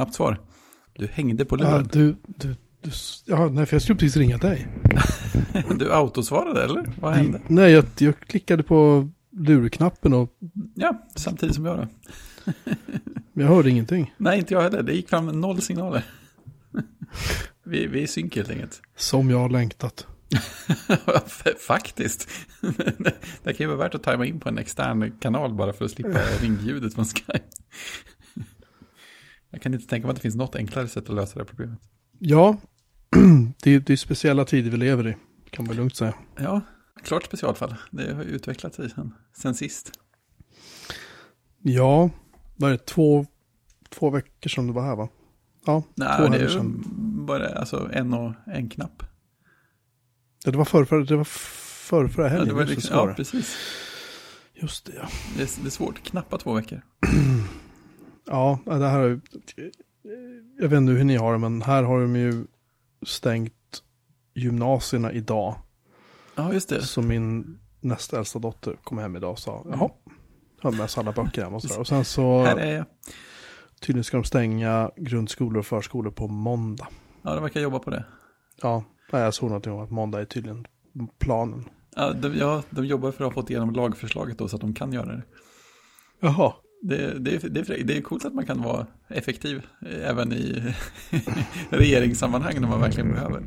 [0.00, 0.40] Snabbt svar.
[0.92, 1.88] Du hängde på Ja, luren.
[1.92, 2.90] du, du, du,
[3.24, 4.66] ja, nej, för jag skulle precis ringa dig.
[5.78, 6.92] Du autosvarade eller?
[7.00, 7.40] Vad hände?
[7.48, 10.38] Nej, jag, jag klickade på lurknappen och
[10.74, 11.86] Ja, samtidigt som jag då.
[13.32, 14.14] jag hörde ingenting.
[14.16, 14.82] Nej, inte jag heller.
[14.82, 16.04] Det gick fram noll signaler.
[17.64, 18.82] Vi, vi är synk helt enkelt.
[18.96, 20.06] Som jag har längtat.
[21.66, 22.28] Faktiskt.
[23.42, 25.90] Det kan ju vara värt att tajma in på en extern kanal bara för att
[25.90, 27.40] slippa ringljudet från Skype.
[29.50, 31.46] Jag kan inte tänka mig att det finns något enklare sätt att lösa det här
[31.48, 31.78] problemet.
[32.18, 32.56] Ja,
[33.62, 35.16] det, är- det är speciella tider vi lever i.
[35.50, 36.14] Kan man lugnt säga.
[36.38, 36.60] Ja,
[37.02, 37.74] klart specialfall.
[37.90, 39.92] Det har ju utvecklat sig sen, sen sist.
[41.62, 42.10] Ja,
[42.56, 42.86] vad är det?
[42.86, 43.26] Två,
[43.88, 45.08] två veckor sedan du var här va?
[45.66, 45.92] Ja, två
[46.28, 46.84] Nej, är ju sedan.
[47.26, 49.02] bara alltså, en och en knapp.
[50.44, 52.48] Ja, det var förra, det var förra, förra Ja, helgen.
[52.48, 53.56] det var liksom, var ja, precis.
[54.54, 55.08] Just det, ja.
[55.36, 56.02] Det är, det är svårt.
[56.02, 56.82] Knappa två veckor.
[58.30, 59.20] Ja, det här har ju...
[60.58, 62.44] Jag vet inte hur ni har det, men här har de ju
[63.06, 63.82] stängt
[64.34, 65.54] gymnasierna idag.
[66.34, 66.82] Ja, just det.
[66.82, 69.90] Så min nästa äldsta dotter kom hem idag och sa, jaha,
[70.60, 71.80] har med sig alla böcker hem och sådär.
[71.80, 72.84] Och sen så Här är jag.
[73.80, 76.88] tydligen ska de stänga grundskolor och förskolor på måndag.
[77.22, 78.04] Ja, de verkar jobba på det.
[78.62, 80.66] Ja, jag såg någonting om att måndag är tydligen
[81.18, 81.64] planen.
[81.96, 84.74] Ja de, ja, de jobbar för att ha fått igenom lagförslaget då så att de
[84.74, 85.22] kan göra det.
[86.20, 86.52] Jaha.
[86.82, 89.62] Det, det, är- det, är- det är coolt att man kan vara effektiv
[90.02, 90.74] även i
[91.70, 93.40] regeringssammanhang när man verkligen behöver.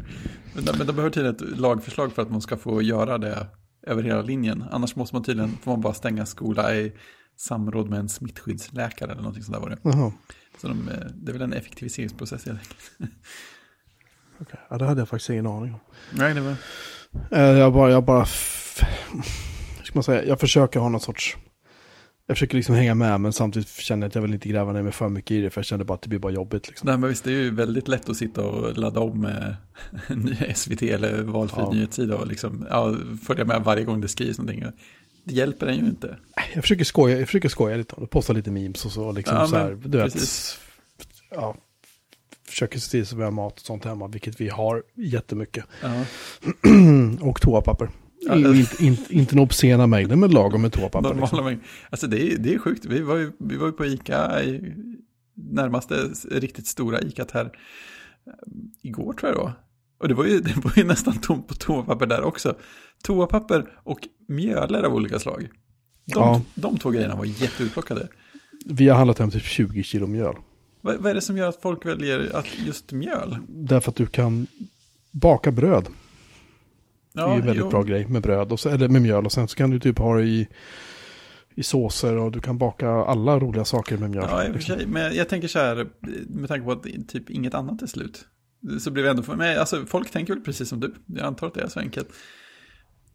[0.56, 3.48] Men, men de behöver tydligen ett lagförslag för att man ska få göra det
[3.88, 4.64] över hela linjen.
[4.72, 6.94] Annars måste man tydligen, får man bara stänga skola i
[7.38, 9.78] samråd med en smittskyddsläkare eller någonting sånt där var det.
[10.62, 12.92] Så de, eh, det är väl en effektiviseringsprocess helt enkelt.
[14.40, 14.60] Okej.
[14.70, 15.80] Ja, det hade jag faktiskt ingen aning om.
[16.12, 16.56] Nej, det var...
[17.32, 18.20] Eh, Jag bara, jag bara,
[19.78, 21.38] hur ska man säga, jag försöker ha någon sorts,
[22.28, 24.82] jag försöker liksom hänga med men samtidigt känner jag att jag vill inte gräva ner
[24.82, 26.88] mig för mycket i det för jag känner bara att det blir bara jobbigt liksom.
[26.88, 30.54] Nej men visst, det är ju väldigt lätt att sitta och ladda om eh, nya
[30.56, 31.72] SVT eller valfri Ja.
[31.72, 34.64] nyhetssida och liksom, ja, följa med varje gång det skrivs någonting.
[35.24, 36.18] Det hjälper en ju inte.
[36.54, 39.48] Jag försöker skoja, jag försöker skoja lite, och posta lite memes och så liksom Ja,
[39.48, 40.16] så här, du vet,
[41.32, 41.56] ja,
[42.48, 45.66] försöker se till så vi har mat och sånt hemma, vilket vi har jättemycket.
[45.82, 46.06] Ja.
[47.30, 47.90] och toapapper.
[48.28, 51.10] Ja, det- inte, inte, inte några obscena mängder med lagom med toapapper.
[51.10, 51.68] Normala Liksom.
[51.90, 52.86] Alltså det är, det är sjukt.
[52.86, 54.74] Vi var ju, vi var ju på Ica, i
[55.36, 55.96] närmaste
[56.32, 57.52] riktigt stora Icat här, eh,
[58.82, 59.54] igår tror jag var.
[59.98, 62.56] Och det var ju, det var ju nästan tomt på toapapper där också.
[63.04, 65.42] Toapapper och mjöler av olika slag.
[66.06, 66.42] De, Ja.
[66.56, 68.08] de två grejerna var jätteutplockade.
[68.66, 70.36] Vi har handlat hem typ 20 kilo mjöl.
[70.82, 73.38] Vad, vad är det som gör att folk väljer att just mjöl?
[73.48, 74.48] Därför att du kan
[75.12, 75.88] baka bröd.
[77.14, 77.70] Det är ju en väldigt jo.
[77.70, 79.26] bra grej med bröd, och så, eller med mjöl.
[79.26, 80.48] Och sen så kan du typ ha det i,
[81.56, 84.26] i såser och du kan baka alla roliga saker med mjöl.
[84.30, 84.78] Ja, i och för liksom.
[84.78, 84.88] sig.
[84.88, 85.88] Men jag tänker så här,
[86.28, 88.26] med tanke på att typ inget annat är slut.
[88.80, 90.94] Så blir det ändå för mig, alltså folk tänker väl precis som du.
[91.06, 92.10] Jag antar att det är så enkelt.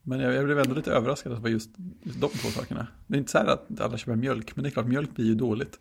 [0.02, 1.70] Men jag, jag blev ändå lite överraskad att det var just,
[2.02, 2.86] just de två sakerna.
[3.06, 5.26] Det är inte så här att alla köper mjölk, men det är klart mjölk blir
[5.26, 5.78] ju dåligt.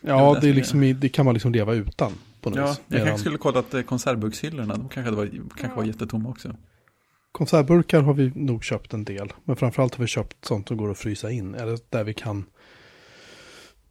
[0.00, 2.12] Ja, det liksom, det kan man liksom leva utan.
[2.40, 2.80] På något Ja, vis.
[2.88, 6.56] jag kanske skulle kollat eh, konservburkshyllorna, de kanske, var, kanske var jättetomma också.
[7.38, 9.32] Konservburkar har vi nog köpt en del.
[9.44, 11.54] Men framförallt har vi köpt sånt som går att frysa in.
[11.54, 12.44] Eller där vi kan...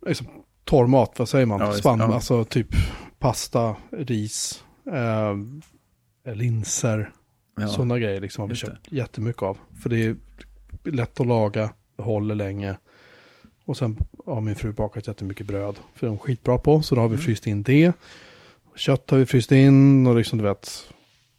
[0.07, 0.27] Liksom,
[0.63, 1.59] torr mat, vad säger man?
[1.59, 2.13] Ja, Spann, ja.
[2.13, 2.67] alltså typ
[3.19, 7.11] pasta, ris, eh, linser.
[7.59, 9.57] Ja, Sådana grejer liksom har vi köpt jättemycket av.
[9.81, 10.15] För det är
[10.83, 12.77] lätt att laga, det håller länge.
[13.65, 15.75] Och sen har min fru bakat jättemycket bröd.
[15.95, 17.25] För de är skitbra på, så då har vi Mm.
[17.25, 17.91] fryst in det.
[18.75, 20.93] Kött har vi fryst in och liksom du vet,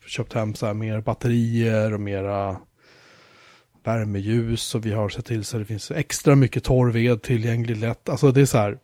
[0.09, 2.57] köpt hem så här mer batterier och mera
[3.85, 4.75] värmeljus.
[4.75, 8.09] Och vi har sett till så att det finns extra mycket torrved tillgänglig lätt.
[8.09, 8.79] Alltså det är så här,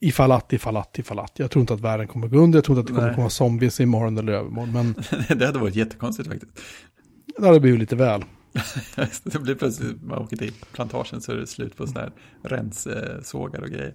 [0.00, 1.38] ifall att, ifall att, ifall att.
[1.38, 3.16] Jag tror inte att världen kommer gå under, jag tror inte att det kommer Nej.
[3.16, 4.72] komma zombies imorgon eller övermorgon.
[4.72, 4.94] Men
[5.38, 6.52] det hade varit jättekonstigt faktiskt.
[7.38, 8.24] det hade blivit lite väl.
[9.24, 12.10] det blir plötsligt, man åker till plantagen så är det slut på sådana
[12.42, 13.94] här renssågar och grejer.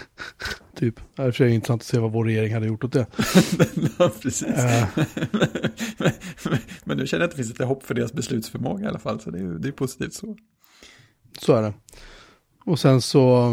[0.76, 1.00] Typ.
[1.16, 3.06] Det är för sig intressant att se vad vår regering hade gjort åt det.
[3.98, 4.42] ja, precis.
[4.42, 5.06] Eh, men,
[6.44, 8.98] men, men nu känner jag att det finns lite hopp för deras beslutsförmåga i alla
[8.98, 10.36] fall, så det är, det är positivt så.
[11.38, 11.72] så är det.
[12.64, 13.50] Och sen så,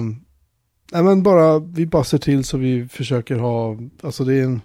[0.91, 4.61] nej men bara, vi bara ser till så vi försöker ha, alltså det är en,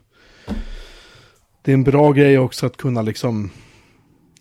[1.62, 3.50] det är en bra grej också att kunna liksom,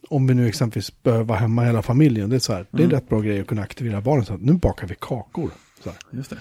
[0.09, 2.83] om vi nu exempelvis behöver vara hemma hela familjen, det är så här, det är
[2.83, 2.99] en Mm.
[2.99, 5.51] rätt bra grej att kunna aktivera barnen så att nu bakar vi kakor.
[5.83, 6.00] Så här.
[6.12, 6.38] Just det,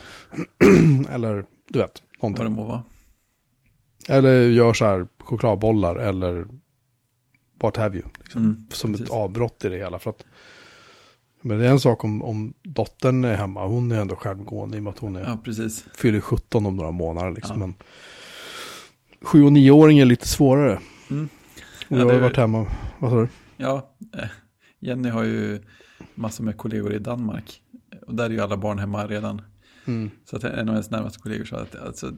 [1.15, 2.53] Eller, du vet, vad det någonting.
[2.57, 2.83] må vara.
[4.09, 6.47] Eller gör så här chokladbollar eller
[7.61, 8.07] what have you.
[8.19, 8.43] Liksom.
[8.45, 9.07] Mm, som precis.
[9.07, 9.99] ett avbrott i det hela.
[9.99, 10.25] För att
[11.41, 14.81] Men det är en sak om, om dottern är hemma, hon är ändå självgående i
[14.81, 15.85] och med att hon är, Ja, precis.
[15.95, 17.31] fyller 17 om några månader.
[17.33, 17.61] Liksom.
[17.61, 17.67] Ja.
[17.67, 17.75] Men
[19.23, 20.81] 7 och 9-åring är lite svårare.
[21.11, 21.29] Mm.
[21.89, 22.67] Och Ja, jag har det- ju varit hemma,
[22.99, 23.29] vad sa du?
[23.57, 24.29] Ja, eh,
[24.81, 25.61] Jenny har ju
[26.15, 27.63] massor med kollegor i Danmark.
[28.07, 29.43] Och där är ju alla barn hemma redan.
[29.85, 30.11] Mm.
[30.25, 32.13] Så att en av hennes närmaste kollegor sa att alltså,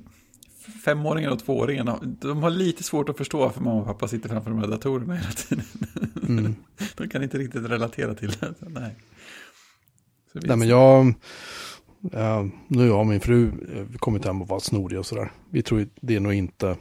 [0.84, 1.90] femåringen och tvååringen,
[2.20, 5.14] de har lite svårt att förstå varför mamma och pappa sitter framför de här datorerna
[5.14, 5.64] hela tiden.
[6.28, 6.54] Mm.
[6.96, 8.54] De kan inte riktigt relatera till det.
[8.60, 8.96] Så, nej.
[10.32, 11.14] Så Nej men jag,
[12.12, 15.32] ja, nu har min fru eh, kommit hem och varit snorig och sådär.
[15.50, 16.76] Vi tror det är nog inte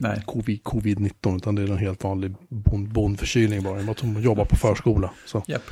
[0.00, 3.78] Nej, covid- covid-19 utan det är en helt vanlig bond, bondförkylning bara.
[3.78, 5.10] i och med att hon jobbar på förskola.
[5.26, 5.42] Så.
[5.46, 5.62] japp.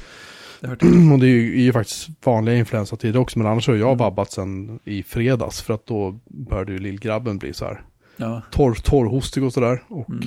[0.70, 1.12] Det.
[1.12, 3.38] Och det är ju, är ju faktiskt vanliga influensatider också.
[3.38, 5.62] Men annars har jag vabbat sen i fredags.
[5.62, 7.82] För att då började ju lillgrabben bli så här
[8.16, 9.82] Ja, torr, torrhostig och sådär.
[9.88, 10.24] Och Mm.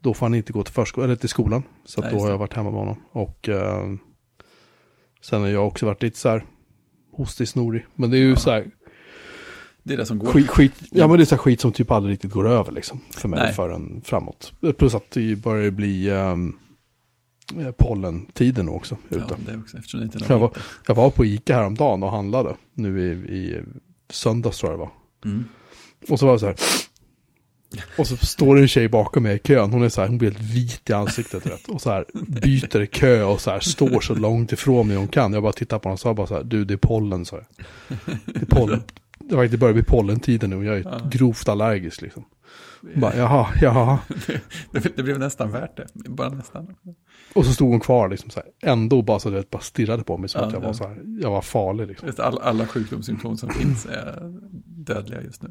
[0.00, 1.62] då får han inte gå till förskolan, eller till skolan.
[1.84, 2.96] Så Nej, då har jag varit hemma med honom.
[3.12, 3.86] Och eh,
[5.22, 6.44] sen har jag också varit lite så här
[7.12, 7.86] hostig, snorig.
[7.94, 8.36] Men det är ju Ja.
[8.36, 8.66] så här
[9.82, 10.26] det är det som går.
[10.26, 12.72] skit, skit, ja men det är så här skit som typ aldrig riktigt går över
[12.72, 13.00] liksom.
[13.10, 13.52] För mig Nej.
[13.52, 14.52] förrän framåt.
[14.78, 16.58] Plus att det börjar bli um,
[17.76, 19.24] pollentiden också ute.
[19.28, 20.50] Ja, det också, eftersom det inte Jag var,
[20.86, 22.54] jag var på Ica häromdagen och handlade.
[22.74, 23.62] Nu i, i
[24.10, 24.92] söndags tror jag det var.
[25.32, 25.44] mm.
[26.08, 26.56] Och så var det så här.
[27.98, 29.72] Och så står det en tjej bakom mig i kön.
[29.72, 31.46] Hon är så här, hon blir helt vit i ansiktet.
[31.46, 31.68] Vet.
[31.68, 32.04] Och så här
[32.42, 35.32] byter kö och så här står så långt ifrån mig hon kan.
[35.32, 37.36] Jag bara tittar på honom och sa bara så här, du det är pollen sa
[37.36, 37.46] jag.
[38.24, 38.82] Det är pollen.
[39.18, 41.08] Det, var, det börjar bli pollentiden nu och jag är Ja.
[41.10, 42.24] grovt allergisk liksom.
[42.94, 43.98] Bara, jaha, jaha.
[44.70, 45.86] det, det blev nästan värt det.
[45.94, 46.74] Bara nästan.
[47.36, 48.70] Och så stod hon kvar liksom så här.
[48.72, 50.74] Ändå bara så det bara stirrade på mig som Ja, att jag var ja.
[50.74, 52.06] så här, jag var farlig liksom.
[52.08, 54.32] Just All, alla sjukdomssymptom som finns är
[54.64, 55.50] dödliga just nu.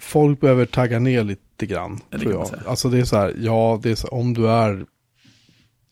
[0.00, 2.00] folk behöver tagga ner lite grann.
[2.10, 2.48] Ja, tror jag.
[2.66, 4.86] Alltså det är så här, ja, det är så, om du är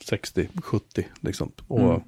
[0.05, 1.53] 60, 70 liksom.
[1.69, 2.01] Och Mm.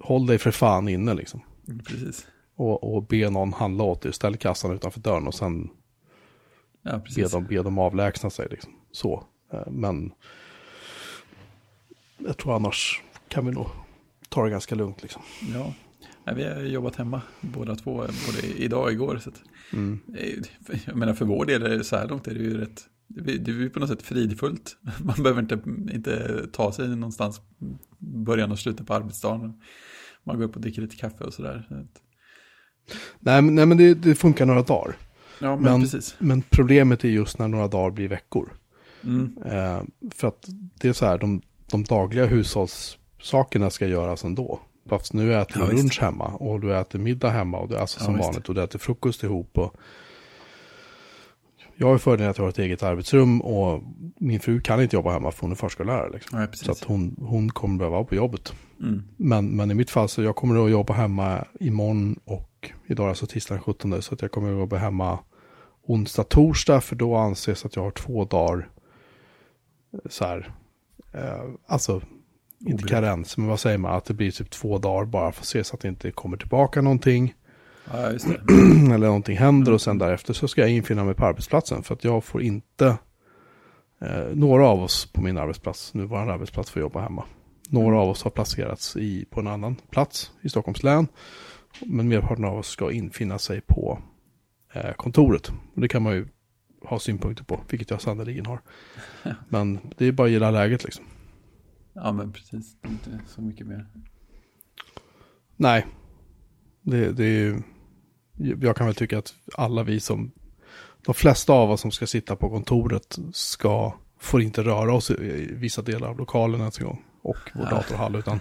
[0.00, 1.40] håll dig för fan inne liksom.
[1.68, 2.26] Mm, Precis.
[2.56, 5.68] Och, och be någon handla åt dig, ställ kassan utanför dörren och sen
[6.82, 8.72] Ja, be dem, be dem avlägsna sig liksom.
[8.92, 9.24] Så.
[9.54, 10.12] Eh, Men
[12.18, 13.66] jag tror annars kan vi nog
[14.28, 15.22] ta det ganska lugnt liksom.
[15.54, 15.74] Ja.
[16.26, 19.18] Nej, vi har jobbat hemma båda två, både idag och igår.
[19.22, 19.42] Så att,
[19.72, 20.00] Mm.
[20.18, 22.82] eh, jag menar för vår del, är det så här långt är det ju rätt,
[23.08, 24.76] det är det är ju på något sätt fridfullt.
[25.04, 25.60] Man behöver inte,
[25.94, 27.40] inte ta sig någonstans
[27.98, 29.60] början och slutet på arbetsdagen.
[30.24, 31.66] Man går upp och dricker lite kaffe och sådär.
[31.68, 32.00] Så att-
[33.18, 34.96] Nej, men- nej men det, det funkar några dagar.
[35.40, 36.14] Ja, men, Men- precis.
[36.18, 38.52] Men problemet är just när några dagar blir veckor.
[39.06, 39.34] Mm.
[39.46, 39.82] Eh,
[40.14, 40.46] för att
[40.80, 44.60] det är så här, de, de dagliga hushållssakerna ska göras ändå.
[44.88, 45.82] Fast nu äter Ja, du visst.
[45.82, 48.26] lunch hemma och du äter middag hemma och är alltså Ja, som visst.
[48.26, 49.58] vanligt och du äter frukost ihop.
[49.58, 49.76] Och
[51.76, 53.82] jag har fördelen att jag har ett eget arbetsrum och
[54.18, 56.10] min fru kan inte jobba hemma för hon är förskollärare.
[56.12, 56.40] Liksom.
[56.40, 58.52] Ja, Så att hon, hon kommer behöva vara på jobbet.
[58.80, 59.02] Mm.
[59.16, 63.08] Men, men i mitt fall så jag kommer att jobba hemma imorgon och idag är
[63.08, 65.18] alltså tisdag den 17 så att jag kommer att jobba hemma
[65.86, 68.68] onsdag, torsdag för då anses att jag har två dagar
[70.06, 70.52] så här,
[71.12, 72.02] eh, alltså
[72.66, 75.46] inte karens, men vad säger man, att det blir typ två dagar bara för att
[75.46, 77.34] se så att det inte kommer tillbaka någonting
[77.92, 78.10] Ja,
[78.94, 82.04] eller någonting händer och sen därefter så ska jag infinna mig på arbetsplatsen för att
[82.04, 82.96] jag får inte
[84.00, 87.24] eh, några av oss på min arbetsplats, nuvarande arbetsplats får jobba hemma.
[87.68, 91.08] Några av oss har placerats i, på en annan plats i Stockholms län.
[91.80, 93.98] Men merparten av oss ska infinna sig på
[94.72, 95.48] eh, kontoret.
[95.74, 96.28] Och det kan man ju
[96.86, 98.60] ha synpunkter på, vilket jag sannerligen har.
[99.48, 101.04] Men det är bara att gilla läget liksom.
[101.92, 102.76] Ja, men precis.
[102.86, 103.86] Inte så mycket mer.
[105.56, 105.86] Nej,
[106.82, 107.62] det, det är ju,
[108.60, 110.30] jag kan väl tycka att alla vi som,
[111.04, 115.48] de flesta av oss som ska sitta på kontoret ska, får inte röra oss i,
[115.52, 117.04] vissa delar av lokalen ens en gång.
[117.22, 117.70] Och vår Ja.
[117.70, 118.40] datorhall, utan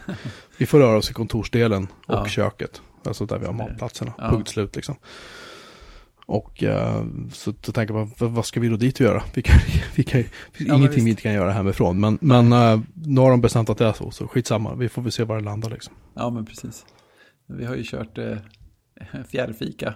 [0.58, 2.26] vi får röra oss i kontorsdelen och Ja.
[2.28, 2.82] köket.
[3.06, 4.30] Alltså där vi har matplatserna, ja.
[4.30, 4.96] punkt slut liksom.
[6.26, 9.24] Och eh, så då tänker man, vad, ska vi då dit göra?
[9.34, 9.60] Vi kan,
[9.96, 10.24] vi kan,
[10.58, 12.00] men ingenting vi inte kan göra hemifrån.
[12.00, 14.76] Men, men eh, nu har de bestämt att det är så, så skitsamma.
[14.76, 15.94] Vi får väl se var det landar liksom.
[16.14, 16.86] Ja, men precis.
[17.48, 18.38] Vi har ju kört eh,
[19.30, 19.94] fjärrfika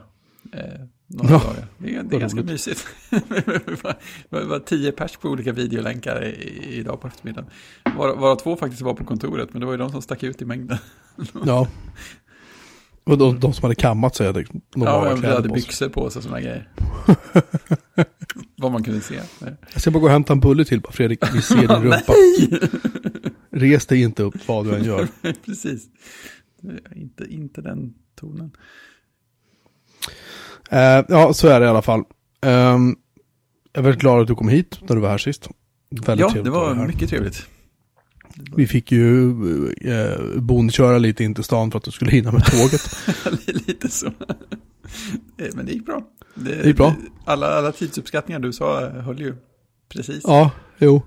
[0.54, 0.62] eh,
[1.08, 1.68] några Ja, dagar.
[1.78, 2.52] Det är, det är ganska roligt.
[2.52, 2.88] mysigt.
[4.30, 7.50] det var, tio pers på olika videolänkar i, idag på eftermiddagen.
[7.98, 10.42] Varav var två faktiskt var på kontoret, men det var ju de som stack ut
[10.42, 10.78] i mängden.
[11.46, 11.68] Ja.
[13.08, 14.46] Och de, de som hade kammat sig hade
[14.76, 15.64] normala ja, kläder hade på sig.
[15.64, 16.70] byxor på sig och sådana grejer.
[18.58, 19.20] Vad man kunde se.
[19.74, 21.20] Jag ska bara gå och hämta en bulle till bara, Fredrik.
[21.34, 22.14] Vi ser din rumpa.
[23.52, 25.08] Res dig inte upp vad du än gör.
[25.46, 25.86] Precis.
[26.96, 28.52] Inte, inte den tonen.
[30.70, 32.04] Eh, ja, så är det i alla fall.
[32.42, 32.96] Ehm,
[33.74, 35.50] jag är väldigt glad att du kom hit när du var här sist.
[35.90, 37.48] Väldigt Ja, det var mycket trevligt.
[38.56, 39.30] Vi fick ju
[39.82, 42.98] eh, bonköra lite in till stan för att du skulle hinna med tåget.
[43.68, 44.08] Lite så.
[44.08, 46.02] Eh, Men det gick bra.
[46.36, 46.96] Det, Det gick bra.
[47.26, 49.36] Alla, alla tidsuppskattningar du sa eh, höll ju
[49.90, 50.24] precis.
[50.28, 51.02] ja, jo.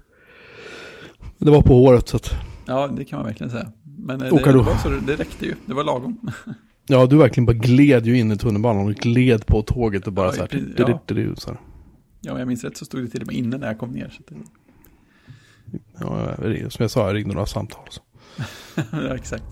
[1.38, 2.34] Det var på håret så att,
[2.66, 3.72] Ja, det kan man verkligen säga.
[3.98, 4.62] Men eh, Åka det, då.
[4.62, 5.54] var så, det- räckte ju.
[5.66, 6.30] Det var lagom.
[6.86, 10.26] ja du verkligen bara gled ju in i tunnelbanan och gled på tåget och bara
[10.26, 11.00] Ja, så här, ja.
[12.22, 13.90] Ja, om jag minns rätt så stod det till och med inne när jag kom
[13.90, 14.08] ner.
[14.16, 14.34] Så det,
[16.00, 16.36] Ja,
[16.70, 17.84] som jag sa, jag ringde några samtal.
[17.90, 18.00] Så.
[18.92, 19.44] ja, exakt.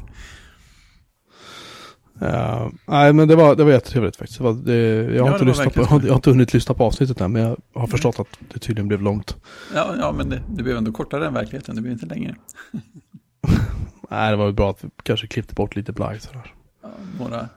[2.21, 4.39] Ja, nej, men det var, det var jättetrevligt faktiskt.
[4.39, 4.75] Det var, det,
[5.15, 7.43] jag, har Ja, inte lyssnat på, jag, har, inte hunnit lyssna på avsnittet än, men
[7.43, 9.37] jag har förstått att det tydligen blev långt.
[9.75, 11.77] Ja, ja men det, det blev ändå kortare än verkligheten.
[11.77, 12.35] Det blev inte längre.
[14.11, 16.55] Nej, det var väl bra att vi kanske klippte bort lite blaj sådär.
[16.83, 17.49] Ja, några...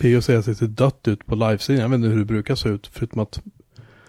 [0.00, 1.80] PO säger att det ser dött ut på livesidan.
[1.82, 3.40] Jag vet inte hur det brukar se ut, förutom att...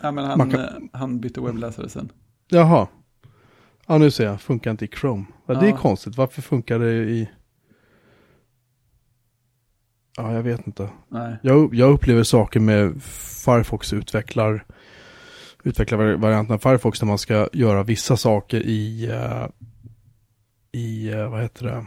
[0.01, 2.11] Ja, men han, kan- eh, han bytte webbläsare sen.
[2.49, 2.87] Jaha.
[3.87, 4.41] Ja, nu ser jag.
[4.41, 5.25] Funkar inte i Chrome.
[5.45, 5.77] Ja, det är Ja.
[5.77, 6.17] konstigt.
[6.17, 7.29] Varför funkar det i...
[10.17, 10.89] Ja, jag vet inte.
[11.09, 11.35] Nej.
[11.43, 13.03] Jag, jag upplever saker med
[13.45, 14.65] Firefox utvecklar
[15.63, 19.47] utvecklarvarianten av Firefox där man ska göra vissa saker i eh,
[20.71, 21.85] i, eh, vad heter det,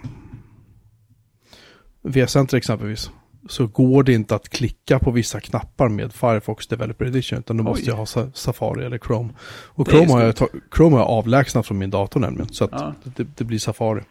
[2.03, 3.11] V-center exempelvis.
[3.49, 7.39] Så går det inte att klicka på vissa knappar med Firefox Developer Edition.
[7.39, 7.69] Utan då Oj.
[7.69, 9.29] måste jag ha Sa- Safari eller Chrome.
[9.49, 10.35] Och Chrome har, jag,
[10.77, 12.49] Chrome har jag avlägsnat från min dator nämligen.
[12.49, 12.95] Så att Ja.
[13.05, 14.03] det, det blir Safari.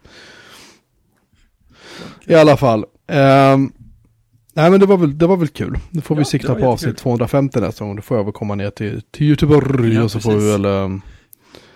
[2.26, 2.86] I alla fall.
[3.08, 3.72] ehm,
[4.54, 5.78] nej men det var väl, det var väl kul.
[5.90, 7.96] Nu får Ja, vi sikta på avsnitt 250 nästa gång.
[7.96, 10.54] Då får jag väl komma ner till, till Göteborg Ja, och så får vi precis.
[10.54, 10.66] väl...
[10.66, 11.02] ehm,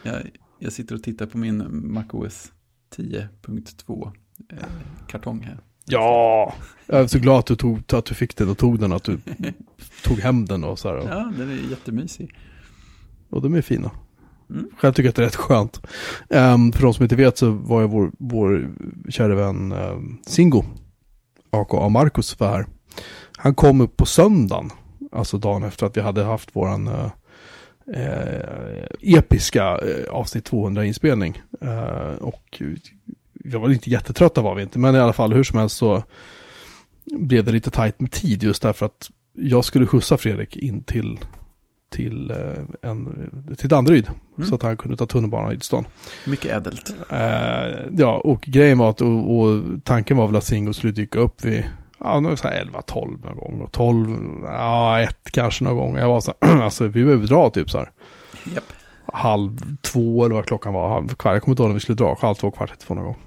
[0.04, 0.16] Jag,
[0.60, 2.52] jag sitter och tittar på min MacOS
[2.96, 4.12] 10.2
[4.52, 4.58] eh,
[5.08, 5.60] kartong här.
[5.90, 6.54] Ja!
[6.88, 8.92] Jag är så glad att du, tog, att du fick den och tog den.
[8.92, 9.20] Att du
[10.04, 10.96] tog hem den och så här.
[10.96, 12.36] Ja, den är jättemysig.
[13.30, 13.92] och de är fina.
[14.50, 14.70] Mm.
[14.78, 15.82] Själv tycker jag att det är rätt skönt.
[16.30, 18.70] Ehm, för de som inte vet så var jag vår, vår
[19.10, 20.64] kära vän um, Singo,
[21.50, 22.66] aka Marcus, var här.
[23.38, 24.70] Han kom upp på söndagen,
[25.12, 27.12] alltså dagen efter att vi hade haft våran eh,
[27.96, 31.42] eh, episka eh, avsnitt 200 inspelning.
[31.62, 32.62] Eh, och
[33.44, 36.04] jag var inte jättetrötta var vi inte, men i alla fall hur som helst så
[37.06, 41.20] blev det lite tajt med tid just därför att jag skulle skjutsa Fredrik in till
[41.90, 44.10] till, eh, en, till Danderyd.
[44.38, 44.50] Mm.
[44.50, 45.86] Så att han kunde ta tunnelbanan till stan.
[46.26, 46.96] Mycket ädelt.
[47.10, 51.20] Eh, ja, och grejen var att, och, och tanken var väl att Singo skulle dyka
[51.20, 51.64] upp vid,
[52.00, 53.62] ja, så här 11-12 någon gång.
[53.62, 55.98] Och 12, ja, ett kanske någon gång.
[55.98, 57.92] Jag var så här, alltså vi behöver dra typ så här.
[58.56, 58.64] Japp.
[59.14, 60.90] Halv två eller vad klockan var.
[60.90, 62.18] Halv, kvart, jag kommer inte ihåg när vi skulle dra.
[62.22, 63.18] Halv två, kvart ett två någon gång.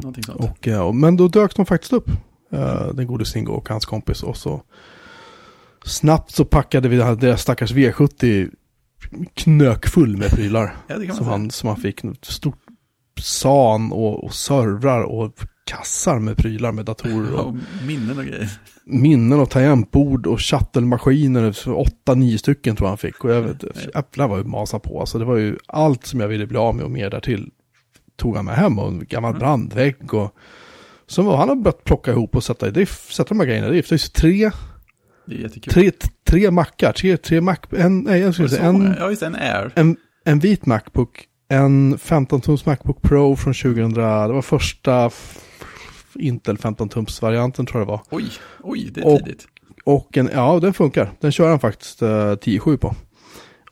[0.00, 0.40] Någonting sånt.
[0.40, 2.10] Och, eh, och, men då dök de faktiskt upp.
[2.52, 4.22] eh, den gode Singo och hans kompis.
[4.22, 4.62] Och så
[5.84, 8.50] snabbt så packade vi deras stackars V70
[9.34, 10.76] knökfull med prylar.
[10.86, 12.00] Ja, Som han, som han fick.
[12.22, 12.58] Stort
[13.20, 15.34] SAN och, och servrar och
[15.64, 17.34] kassar med prylar med datorer.
[17.34, 17.56] Och Och
[17.86, 18.50] minnen och grejer.
[18.84, 21.52] minnen och tangentbord och shuttlemaskiner.
[21.52, 23.24] så Åtta, nio stycken tror jag han fick.
[23.24, 25.00] Och jag vet, jävlar vad jag masade på.
[25.00, 27.50] Alltså det var ju allt som jag ville bli av med och mer därtill.
[28.22, 29.38] Tog han med hem och gammal Mm.
[29.40, 30.34] brandvägg och
[31.06, 33.66] så var han har börjat plocka ihop och sätta i drift, sätta de här grejerna
[33.68, 33.88] i drift.
[33.88, 34.50] Det är så tre,
[35.26, 35.72] Det är jättekul.
[35.72, 35.90] tre,
[36.24, 39.70] tre mackar, tre, tre Mac, en, nej jag skulle säga en, Ja, just en Air.
[39.74, 44.00] en, en vit Macbook, en 15-tums Macbook Pro från 2000, det
[44.32, 45.10] var första
[46.14, 48.00] Intel 15-tums-varianten tror jag det var.
[48.10, 48.30] Oj,
[48.62, 49.46] oj, det är Och- tidigt.
[49.84, 52.94] Och en, ja den funkar, den kör han faktiskt uh, 10-7 på.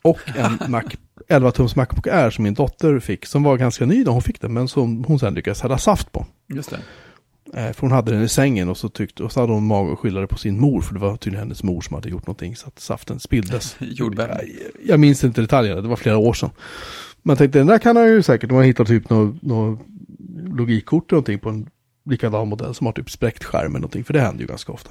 [0.03, 0.83] Och en Mac,
[1.31, 4.53] 11-tums Macbook Air som min dotter fick, som var ganska ny då hon fick den,
[4.53, 6.27] men som hon sen lyckades hälla saft på.
[6.49, 6.79] Just det.
[7.55, 9.89] Eh, för hon hade den i sängen och så, tyckte, och så hade hon mag
[9.89, 12.57] och skyllade på sin mor, för det var tydligen hennes mor som hade gjort någonting
[12.57, 13.77] så att saften spilldes.
[13.81, 14.37] Jordbävning.
[14.39, 16.51] Jag, jag minns inte detaljerna, det var flera år sedan.
[17.23, 19.79] Man tänkte, den där kan han ju säkert, om man hittar typ något nå
[20.45, 21.71] logikkort eller någonting på en
[22.05, 24.91] likadan modell som har typ spräckt skärm eller någonting, för det händer ju ganska ofta.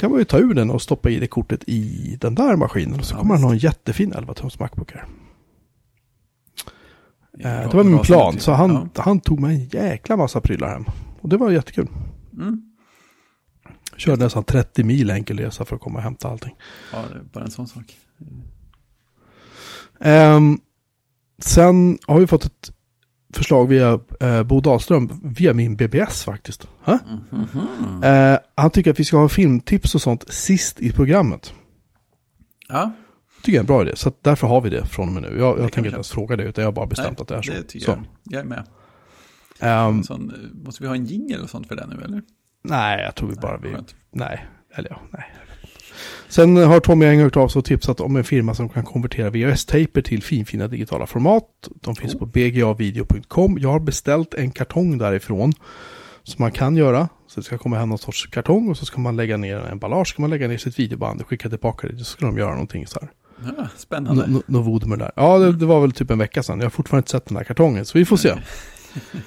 [0.00, 3.00] Kan man ju ta ur den och stoppa i det kortet i den där maskinen
[3.00, 5.06] och så kommer han ha en jättefin 11-tums Macbook här.
[7.38, 8.54] Eh, det var min plan, så ja.
[8.54, 10.84] han, han tog mig en jäkla massa prylar hem.
[11.20, 11.88] Och det var jättekul.
[12.32, 12.62] Mm.
[13.96, 16.56] Körde nästan 30 mil enkel resa för att komma och hämta allting.
[16.92, 17.96] Ja, det är bara en sån sak.
[20.00, 20.58] Ehm,
[21.38, 22.72] sen har vi fått ett
[23.32, 26.68] förslag via eh, Bo Dahlström, via min BBS faktiskt.
[26.84, 26.98] Hä?
[27.30, 28.04] Mhm.
[28.04, 31.54] Eh, han tycker att vi ska ha filmtips och sånt sist i programmet.
[32.68, 32.92] Ja,
[33.42, 35.38] Tycker jag är en bra idé, så därför har vi det från och med nu.
[35.38, 37.34] Jag, jag tänker inte ens fråga det, utan jag har bara bestämt nej, att det
[37.34, 37.52] är så.
[37.52, 37.90] det tycker så.
[37.90, 38.04] jag.
[38.24, 38.64] Jag är med.
[39.58, 42.22] En sån, eh, måste vi ha en jingle och sånt för det nu eller?
[42.64, 43.94] nej, jag tror vi bara Nej, vi...
[44.10, 45.24] Nej, eller ja, nej.
[46.28, 49.30] Sen har Tommy Eng hört av sig och tipsat om en firma som kan konvertera
[49.30, 51.44] VHS-tejper till finfina digitala format.
[51.80, 52.18] De finns Oh.
[52.18, 53.58] på bgavideo.com.
[53.60, 55.52] Jag har beställt en kartong därifrån
[56.22, 57.08] som man kan göra.
[57.26, 59.66] Så det ska komma hem någon sorts kartong och så ska man lägga ner en
[59.72, 61.98] emballage, ska man lägga ner sitt videoband och skicka tillbaka det.
[61.98, 63.10] Så ska de göra någonting så här.
[63.58, 64.26] Ja, spännande.
[64.26, 65.12] Nå- nå- Något voodoo där.
[65.16, 66.58] Ja, det, det var väl typ en vecka sedan.
[66.58, 68.34] Jag har fortfarande inte sett den här kartongen, så vi får se.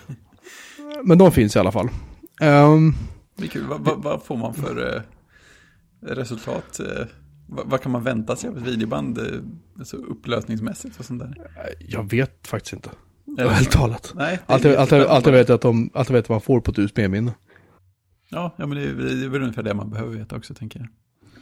[1.03, 1.89] Men de finns i alla fall.
[3.51, 3.63] Kul.
[3.69, 5.01] Vad, vad, vad får man för eh,
[6.05, 6.79] resultat?
[6.79, 7.05] Eh,
[7.47, 9.25] vad, kan man vänta sig av ett videoband eh,
[9.79, 11.35] alltså upplösningsmässigt och sånt där?
[11.79, 12.89] jag vet faktiskt inte.
[13.37, 14.11] Eller- Ärligt talat.
[14.15, 16.41] Nej, Allt jag, allt, jag, allt jag vet är att de, allt jag vet man
[16.41, 17.33] får på ett USB-minne.
[18.29, 20.79] Ja, ja, men det är, det är väl ungefär det man behöver veta också, tänker
[20.79, 20.87] jag.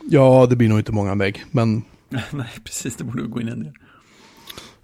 [0.10, 1.84] Ja, det blir nog inte många meg, men
[2.32, 3.74] Nej, precis, det borde gå in en del.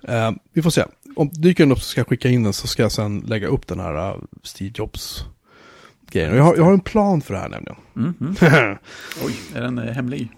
[0.03, 0.83] eh, vi får se.
[1.15, 3.47] Om dyker den upp så ska jag skicka in den så ska jag sen lägga
[3.47, 5.25] upp den här uh, Steve Jobs
[6.11, 6.31] grejen.
[6.31, 7.77] Och jag har, jag har en plan för det här nämligen.
[7.93, 8.35] Mhm.
[9.25, 10.31] Oj, är den eh, hemlig?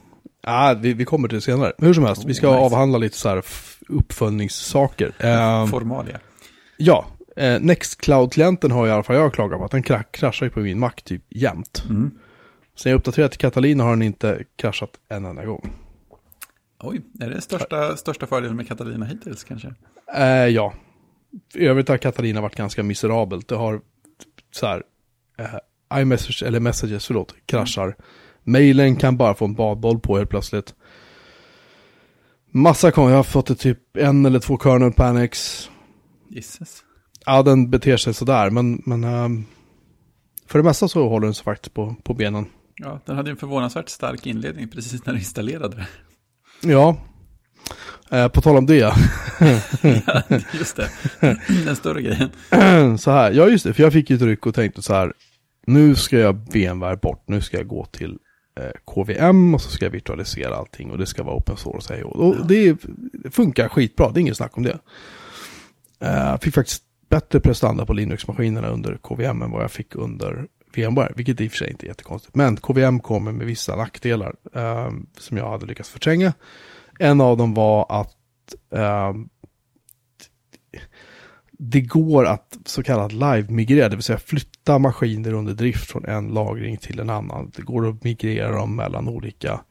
[0.44, 1.74] ah, vi, vi kommer till det senare.
[1.78, 2.66] Hur som helst, vi ska Oh, nice.
[2.66, 3.44] avhandla lite så här
[3.90, 5.12] uppföljningssaker.
[5.20, 6.20] Eh, Formalia.
[6.78, 10.60] ja, eh, Nextcloud-klienten har i alla fall jag klagat på att den kra- kraschar på
[10.60, 11.84] min Mac typ jämt.
[11.90, 12.12] Mm.
[12.76, 15.70] Sen jag uppdaterat till Catalina har den inte kraschat en enda gång.
[16.84, 19.74] Oj, är det största, största fördelen med Katalina hittills kanske?
[20.16, 20.74] Eh, ja.
[21.56, 23.48] I övrigt har Katarina varit ganska miserabelt.
[23.48, 23.82] Det har
[24.52, 24.84] så här,
[25.40, 27.96] eh, iMessage, eller messages, förlåt, kraschar.
[28.44, 30.76] Mailen kan bara få en badboll på helt plötsligt.
[32.52, 35.70] Massa kom, jag har fått det typ en eller två kernel panics.
[36.30, 36.84] Gisses.
[37.26, 39.46] Ja, den beter sig sådär, men, men ehm,
[40.48, 42.46] för det mesta så håller den sig faktiskt på, på benen.
[42.76, 45.88] Ja, den hade en förvånansvärt stark inledning precis när du installerade det.
[46.70, 46.98] Ja,
[48.12, 48.76] eh, på tal om det.
[48.78, 48.96] ja,
[50.54, 50.90] just det.
[51.66, 52.30] Den större grejen.
[52.98, 55.14] så här, ja just det, för jag fick ju ett ryck och tänkte så här,
[55.68, 58.18] nu ska jag VMware bort, nu ska jag gå till
[58.60, 62.04] eh, KVM och så ska jag virtualisera allting och det ska vara open source.
[62.04, 62.78] Och, och det
[63.32, 64.80] funkar skitbra, det är inget snack om det.
[66.00, 70.46] Eh, Jag fick faktiskt bättre prestanda på Linux-maskinerna under KVM än vad jag fick under
[70.76, 72.36] VMware, vilket i och för sig inte är jättekonstigt.
[72.36, 76.34] Men KVM kommer med vissa nackdelar eh, som jag hade lyckats förtränga.
[77.00, 78.16] En av dem var att
[78.76, 79.14] eh,
[81.62, 86.28] det går att så kallat live-migrera, det vill säga flytta maskiner under drift från en
[86.28, 87.52] lagring till en annan.
[87.56, 89.62] Det går att migrera dem mellan olika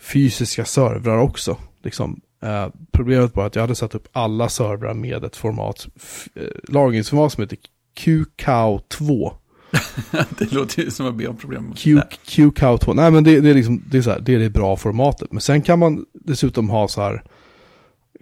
[0.00, 1.56] fysiska servrar också.
[1.82, 5.86] Liksom, eh, problemet var att jag hade satt upp alla servrar med ett format,
[6.34, 7.58] eh, lagringsformat som heter
[7.98, 9.32] QCOW2.
[10.38, 11.72] det låter ju som att be om problem.
[11.76, 14.50] Q, QCOW2, nej men det, det är liksom, det är, så här, det är det
[14.50, 15.32] bra formatet.
[15.32, 17.22] Men sen kan man dessutom ha så här,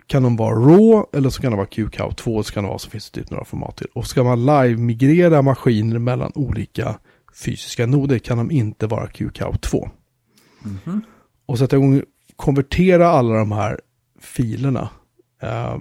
[0.06, 2.90] kan de vara RAW eller så kan det vara QCOW2 så kan det vara så
[2.90, 3.86] finns det typ några format till.
[3.94, 6.98] Och ska man live-migrera maskiner mellan olika
[7.34, 9.90] fysiska noder kan de inte vara QCOW2.
[10.62, 11.00] Mhm.
[11.46, 12.02] Och sätta igång,
[12.36, 13.80] konvertera alla de här
[14.20, 14.88] filerna.
[15.42, 15.76] Eh,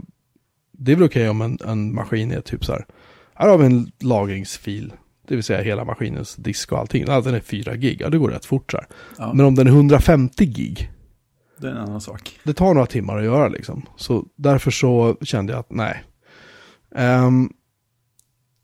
[0.71, 2.85] det är väl okej om en, en maskin är typ så här,
[3.33, 4.93] här har vi en lagringsfil,
[5.27, 7.03] det vill säga hela maskinens disk och allting.
[7.07, 8.87] Ja, den är 4 gig, ja det går rätt fort så här.
[9.17, 10.91] Ja, Men om den är 150 gig,
[11.63, 12.39] det är en annan sak.
[12.43, 13.85] det tar några timmar att göra liksom.
[13.95, 16.03] Så därför så kände jag att nej.
[16.95, 17.49] Ehm,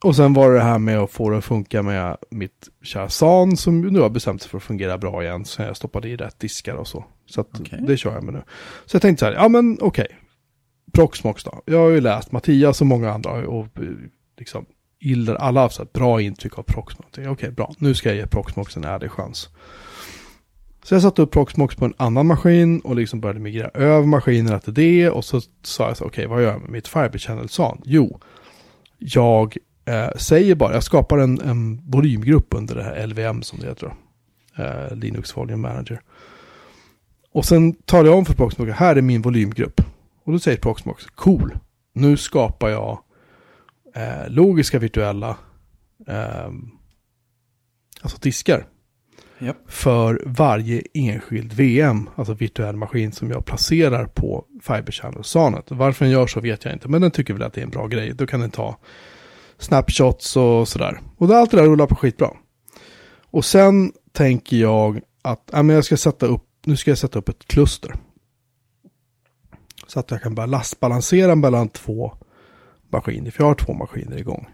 [0.03, 3.09] och sen var det det här med att få det att funka med mitt kära
[3.09, 5.45] SAN som nu har bestämt sig för att fungera bra igen.
[5.45, 7.05] Så jag stoppade i rätt diskar och så.
[7.25, 7.79] Så Okej.
[7.88, 8.41] det kör jag med nu.
[8.85, 10.07] Så jag tänkte så här, ja men okej.
[10.93, 11.62] Proxmox då.
[11.65, 13.67] Jag har ju läst Mattias och många andra och
[14.38, 14.65] liksom
[15.01, 17.17] Ilder, alla har haft bra intryck av Proxmox.
[17.27, 17.73] Okej, bra.
[17.77, 19.49] Nu ska jag ge Proxmox en ärlig chans.
[20.89, 24.60] Så jag satte upp Proxmox på en annan maskin och liksom började migrera över maskinerna
[24.60, 25.10] till det.
[25.10, 27.82] Och så sa jag så okej vad gör jag med mitt Fiber Channel SAN?
[27.86, 28.19] Jo,
[28.97, 33.67] jag eh, säger bara, jag skapar en, en volymgrupp under det här LVM som det
[33.67, 33.93] heter.
[34.56, 36.02] Eh, Linux Volume Manager.
[37.32, 39.82] Och sen tar jag om för Proxmox, här är min volymgrupp.
[40.23, 41.58] Och då säger Proxmox, cool,
[41.93, 42.99] nu skapar jag
[43.95, 45.38] eh, logiska virtuella
[46.08, 46.49] eh,
[48.02, 48.65] alltså diskar
[49.41, 49.58] yep.
[49.67, 55.65] för varje enskild VM, alltså virtuell maskin som jag placerar på Fiber Channel-sanet.
[55.67, 57.69] Varför den gör så vet jag inte, men den tycker väl att det är en
[57.69, 58.13] bra grej.
[58.13, 58.78] Då kan den ta
[59.58, 60.99] snapshots och sådär.
[61.17, 62.30] Och allt det där rullar på skitbra.
[63.32, 67.19] Och sen tänker jag att äh, men jag ska sätta upp, nu ska jag sätta
[67.19, 67.95] upp ett kluster.
[69.88, 72.13] Så att jag kan börja lastbalansera mellan två
[72.89, 74.47] maskiner, för jag har två maskiner igång.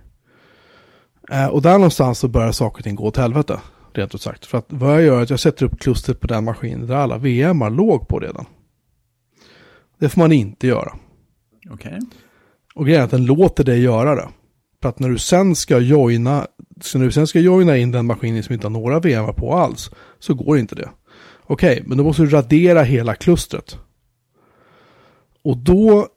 [1.31, 3.59] Eh, och där någonstans så börjar saker och ting gå åt helvete,
[3.97, 4.45] rent ut sagt.
[4.45, 6.95] För att vad jag gör är att jag sätter upp klustret på den maskinen där
[6.95, 8.45] alla VMar låg på redan.
[9.99, 10.95] Det får man inte göra.
[11.69, 11.99] Okej.
[12.75, 14.27] Och grejen är att den låter dig göra det.
[14.81, 16.47] För att när du sen ska joina,
[16.81, 19.53] så när du sen ska joina in den maskinen som inte har några VMar på
[19.53, 20.89] alls, så går inte det.
[21.43, 23.77] Okej, men då måste du radera hela klustret.
[25.43, 26.07] Och då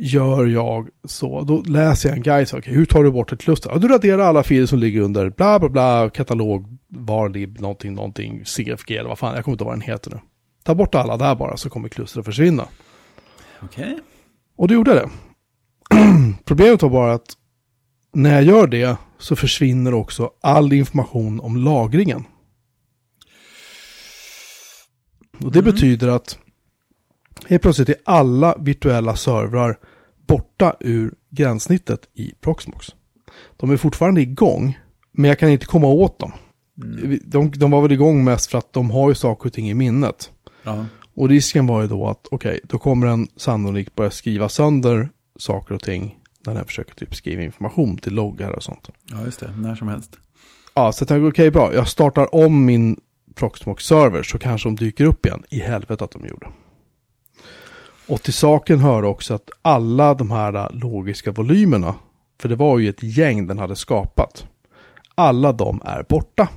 [0.00, 3.40] gör jag så, då läser jag en guide, så, okej, hur tar du bort ett
[3.40, 3.70] kluster?
[3.70, 8.44] Ja, du raderar alla filer som ligger under bla bla bla, katalog, varlib, någonting, någonting,
[8.44, 10.20] CFG eller vad fan, jag kommer inte ihåg vad den heter nu.
[10.62, 12.68] Ta bort alla där bara så kommer klustret försvinna.
[13.62, 13.98] Okej.
[14.56, 15.10] Och det gjorde det.
[16.44, 17.36] Problemet var bara att
[18.12, 22.24] när jag gör det så försvinner också all information om lagringen.
[25.44, 26.38] Och det betyder att
[27.48, 29.76] helt plötsligt är alla virtuella servrar
[30.30, 32.86] borta ur gränssnittet i Proxmox.
[33.56, 34.78] De är fortfarande igång,
[35.12, 36.32] men jag kan inte komma åt dem.
[37.24, 39.74] De, de var väl igång mest för att de har ju saker och ting i
[39.74, 40.30] minnet.
[40.62, 40.86] Ja.
[41.14, 45.74] Och risken var ju då att, okej, då kommer den sannolikt börja skriva sönder saker
[45.74, 48.90] och ting när den försöker typ skriva information till loggar och sånt.
[49.10, 49.56] ja, just det.
[49.56, 50.16] När som helst.
[50.74, 53.00] Ja, så jag tänkte, okej, bra, jag startar om min
[53.34, 55.42] Proxmox-server så kanske de dyker upp igen.
[55.50, 56.46] I helvete att de gjorde.
[58.10, 61.94] Och till saken hör också att alla de här logiska volymerna,
[62.40, 64.46] för det var ju ett gäng den hade skapat,
[65.14, 66.48] alla de är borta.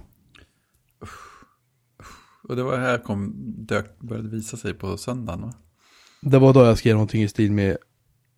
[2.50, 5.54] Och det var här kom, dök, började visa sig på söndagen va?
[6.22, 7.78] Det var då jag skrev någonting i stil med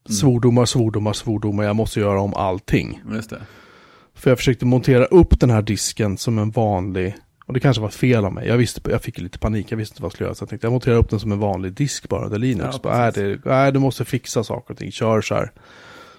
[0.09, 3.01] svordomar, svordomar, svordomar, jag måste göra om allting.
[3.11, 3.41] Just det.
[4.13, 7.89] För jag försökte montera upp den här disken som en vanlig, och det kanske var
[7.89, 10.27] fel av mig, jag, visste, jag fick lite panik, jag visste inte vad jag skulle
[10.27, 12.69] göra, så jag tänkte jag monterar upp den som en vanlig disk bara, under Linux.
[12.73, 13.39] Ja, bara, precis.
[13.43, 15.51] det, nej, du måste fixa saker och ting, kör så här,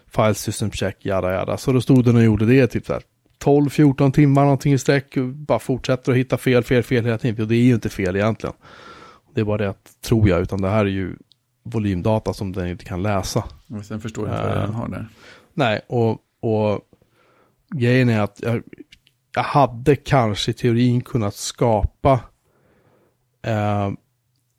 [0.06, 1.56] file system check, jada jada.
[1.56, 3.02] Så då stod den och gjorde det typ så här
[3.44, 7.48] 12-14 timmar någonting i sträck, bara fortsätter att hitta fel, fel, fel hela tiden, och
[7.48, 8.56] det är ju inte fel egentligen.
[9.34, 11.16] Det är bara det att, tror jag, utan det här är ju
[11.64, 13.44] volymdata som den inte kan läsa.
[13.78, 14.60] Och sen förstår jag inte vad Ja.
[14.60, 15.08] den har där.
[15.54, 16.10] Nej, och,
[16.40, 16.80] och
[17.74, 18.62] grejen är att jag,
[19.36, 22.20] jag hade kanske i teorin kunnat skapa
[23.42, 23.90] eh,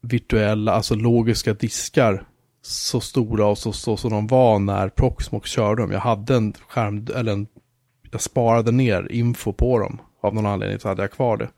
[0.02, 2.24] virtuella, alltså logiska diskar
[2.62, 5.92] så stora och så, så som de var när Proxmox körde dem.
[5.92, 7.48] Jag hade en skärm, eller en,
[8.12, 10.02] jag sparade ner info på dem.
[10.22, 11.50] Av någon anledning så hade jag kvar det.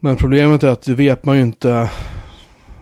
[0.00, 1.90] Men problemet är att det vet man ju inte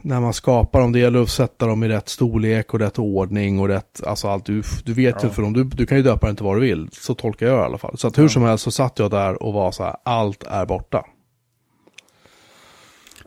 [0.02, 0.92] när man skapar dem.
[0.92, 4.46] Det gäller att sätta dem i rätt storlek och rätt ordning och rätt, alltså allt.
[4.46, 5.32] Du, du vet ju Ja.
[5.34, 6.88] för dem, du, du kan ju döpa den till vad du vill.
[6.92, 7.98] Så tolkar jag i alla fall.
[7.98, 8.28] Så att hur Ja.
[8.28, 11.04] som helst så satt jag där och var så här, allt är borta.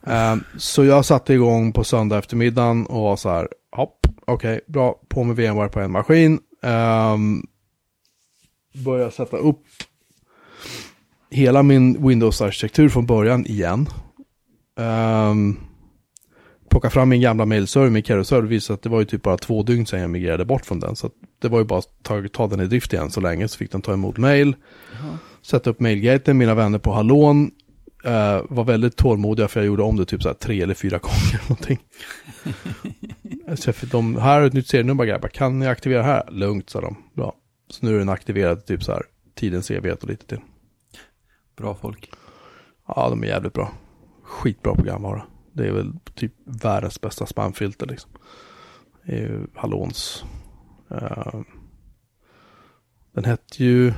[0.03, 4.95] Ehm, så jag satte igång på söndag eftermiddagen och var så här, hopp, okej, bra,
[5.09, 6.39] på med VMware på en maskin.
[6.63, 7.47] Um,
[8.85, 9.63] börja sätta upp
[11.29, 13.87] hela min Windows-arkitektur från början igen.
[14.75, 15.59] Um,
[16.71, 19.63] plocka fram min gamla mailserver med Carousel visade att det var ju typ bara två
[19.63, 20.95] dygn sedan jag migrerade bort från den.
[20.95, 21.09] Så
[21.41, 23.71] det var ju bara att ta, ta den i drift igen så länge så fick
[23.71, 24.55] den ta emot mail.
[24.93, 25.17] Jaha.
[25.41, 27.51] Sätta upp mailgaten, mina vänner på hallån.
[28.03, 30.97] eh, var väldigt tålmodiga för jag gjorde om det typ så här tre eller fyra
[31.01, 31.33] gånger.
[31.33, 31.79] eller Någonting.
[33.55, 36.23] så fick de, här är ett nytt serienummer grabbar, kan ni aktivera här?
[36.31, 36.95] Lugnt sa de.
[37.13, 37.33] Bra.
[37.69, 39.03] Så nu är den aktiverad typ så här
[39.35, 40.39] tidens evighet och lite till.
[41.57, 42.09] Bra folk.
[42.87, 43.71] Ja, de är jävligt bra.
[44.23, 45.23] Skitbra programvara.
[45.53, 48.11] Det är väl typ världens bästa spamfilter liksom.
[49.03, 50.23] Är ju Hallons.
[50.91, 51.39] eh,
[53.13, 53.93] den hette ju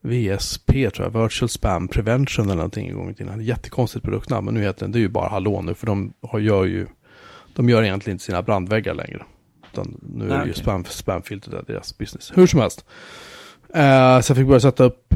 [0.00, 3.40] VSP tror jag, Virtual Spam Prevention eller någonting en gång i tiden.
[3.40, 6.38] Jättekonstigt produktnamn, men nu heter den, det är ju bara Hallon nu, för de har,
[6.38, 6.86] gör ju,
[7.54, 9.22] de gör egentligen inte sina brandväggar längre.
[9.72, 10.62] Utan nu är Nej, det ju okej.
[10.62, 12.32] spam, spamfilter, där, deras business.
[12.34, 12.84] Hur som helst.
[13.74, 15.14] Eh, så jag fick börja sätta upp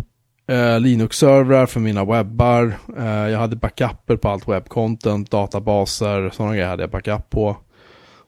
[0.52, 2.78] eh, Linux-servrar för mina webbar.
[2.98, 7.56] Eh, jag hade backuper på allt webbcontent, databaser, sådana grejer hade jag backup på.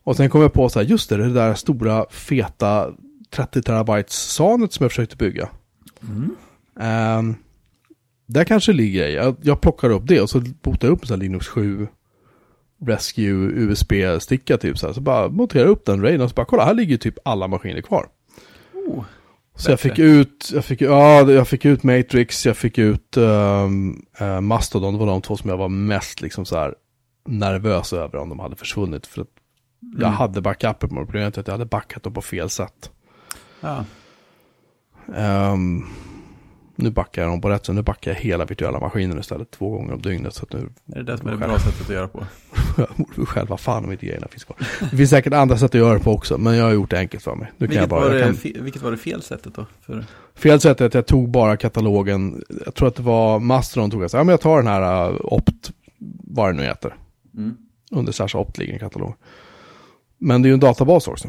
[0.05, 2.91] Och sen kom jag på så här, just det, det där stora feta
[3.31, 5.49] 30 terabytes sanet som jag försökte bygga.
[6.03, 6.37] Mm.
[6.81, 7.35] Ehm,
[8.27, 9.37] där kanske ligger jag.
[9.43, 11.89] Jag plockar upp det och så botar jag upp här Linux 7
[12.87, 14.95] Rescue USB-sticka typ så här.
[14.95, 17.49] Så bara monterar jag upp den raiden och så bara kolla här ligger typ alla
[17.49, 18.07] maskiner kvar.
[18.87, 19.05] Oh.
[19.57, 24.07] Så jag fick ut, jag fick, ja, jag fick ut Matrix, jag fick ut um,
[24.21, 26.75] uh, Mastodon, det var de två som jag var mest liksom så här
[27.29, 29.07] nervös över om de hade försvunnit.
[29.07, 29.29] För att
[29.81, 30.13] jag Mm.
[30.13, 32.91] hade backuper på problemet är att jag hade backat dem på fel sätt.
[33.61, 33.85] Ja.
[35.17, 35.85] Ehm,
[36.77, 39.71] nu backar jag dem på rätt sätt, nu backar jag hela virtuella maskinen istället två
[39.71, 40.35] gånger om dygnet.
[40.35, 40.59] Så att nu
[40.93, 42.27] Är det det som är det bra sättet att göra på?
[42.77, 44.57] jag borde själv, vad fan om inte grejerna finns kvar.
[44.91, 46.99] Det finns säkert andra sätt att göra det på också, men jag har gjort det
[46.99, 47.53] enkelt för mig.
[47.57, 49.55] Nu kan jag Vilket, bara, var jag det, kan, fe- vilket var det fel sättet
[49.55, 49.67] då?
[49.81, 53.91] För, Fel sätt är att jag tog bara katalogen, jag tror att det var Mastodon
[53.91, 55.73] tog jag så ja men jag tar den här uh, opt,
[56.25, 56.95] vad det nu heter,
[57.35, 57.57] mm.
[57.91, 59.15] under slash opt ligger en katalog.
[60.19, 61.29] Men det är ju en databas också.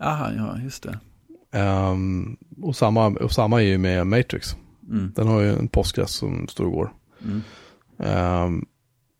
[0.00, 0.98] Aha, ja, just det.
[1.56, 4.56] Ehm, och, samma, och samma är ju med Matrix.
[4.90, 5.12] Mm.
[5.16, 6.92] Den har ju en Postgres som står och går.
[7.24, 7.42] Mm.
[7.98, 8.64] Ehm,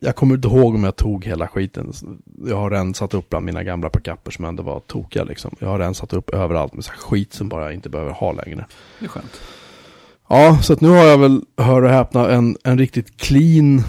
[0.00, 1.92] jag kommer inte ihåg om jag tog hela skiten.
[2.46, 5.56] Jag har rensat upp bland mina gamla backuper som ändå var tokiga liksom.
[5.58, 8.66] Jag har rensat upp överallt med så skit som bara inte behöver ha längre.
[8.98, 9.40] Det är skönt.
[10.28, 13.82] Ja, så att nu har jag väl, hör och häpna, en, en riktigt clean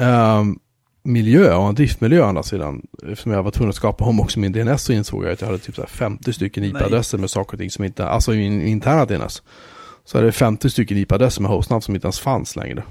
[0.00, 0.58] ehm,
[1.02, 2.82] miljö och en driftmiljö å andra sidan.
[3.02, 5.48] Eftersom jag var tvungen att skapa om också min DNS så insåg jag att jag
[5.48, 8.62] hade typ så här 50 stycken IP-adresser med saker och ting som inte, alltså min
[8.62, 9.42] interna DNS.
[10.04, 12.82] Så är det 50 stycken IP-adresser med hostnamn som inte ens fanns längre.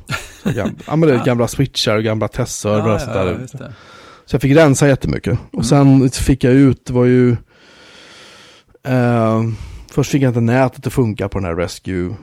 [0.43, 3.47] Så gamla, ja men det är gamla switchar och gamla testservrar och sånt ja, där.
[3.59, 3.65] ja.
[4.25, 5.39] Så jag fick rensa jättemycket.
[5.53, 7.31] Och sen fick jag ut, det var ju...
[8.83, 9.43] Eh,
[9.91, 12.15] först fick jag inte nätet att funka på den här Rescue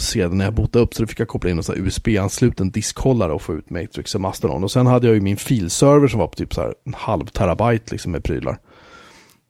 [0.00, 3.54] sedan när jag botade upp så fick jag koppla in en USB-ansluten diskhållare och få
[3.54, 4.64] ut Matrix och Mastodon.
[4.64, 7.26] Och sen hade jag ju min filserver som var på typ så här en halv
[7.26, 8.58] terabyte liksom med prylar.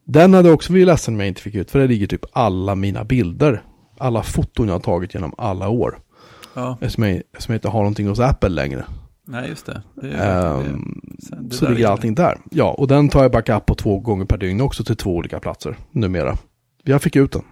[0.06, 2.24] Den hade jag också blivit ledsen om jag inte fick ut, för det ligger typ
[2.32, 3.62] alla mina bilder.
[3.98, 5.98] Alla foton jag har tagit genom alla år.
[6.54, 8.84] Ja, Eftersom jag, eftersom jag inte har någonting hos Apple längre.
[9.26, 9.82] nej just det.
[9.94, 12.38] det, Ehm, det, sen- det så ligger allting där.
[12.50, 15.40] Ja, och den tar jag backup på två gånger per dygn också till två olika
[15.40, 16.38] platser numera.
[16.84, 17.42] Jag fick ut den.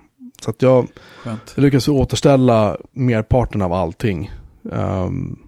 [0.42, 0.88] Så att jag,
[1.22, 1.52] Skönt.
[1.54, 4.30] jag lyckas återställa merparten av allting.
[4.72, 5.38] Ehm,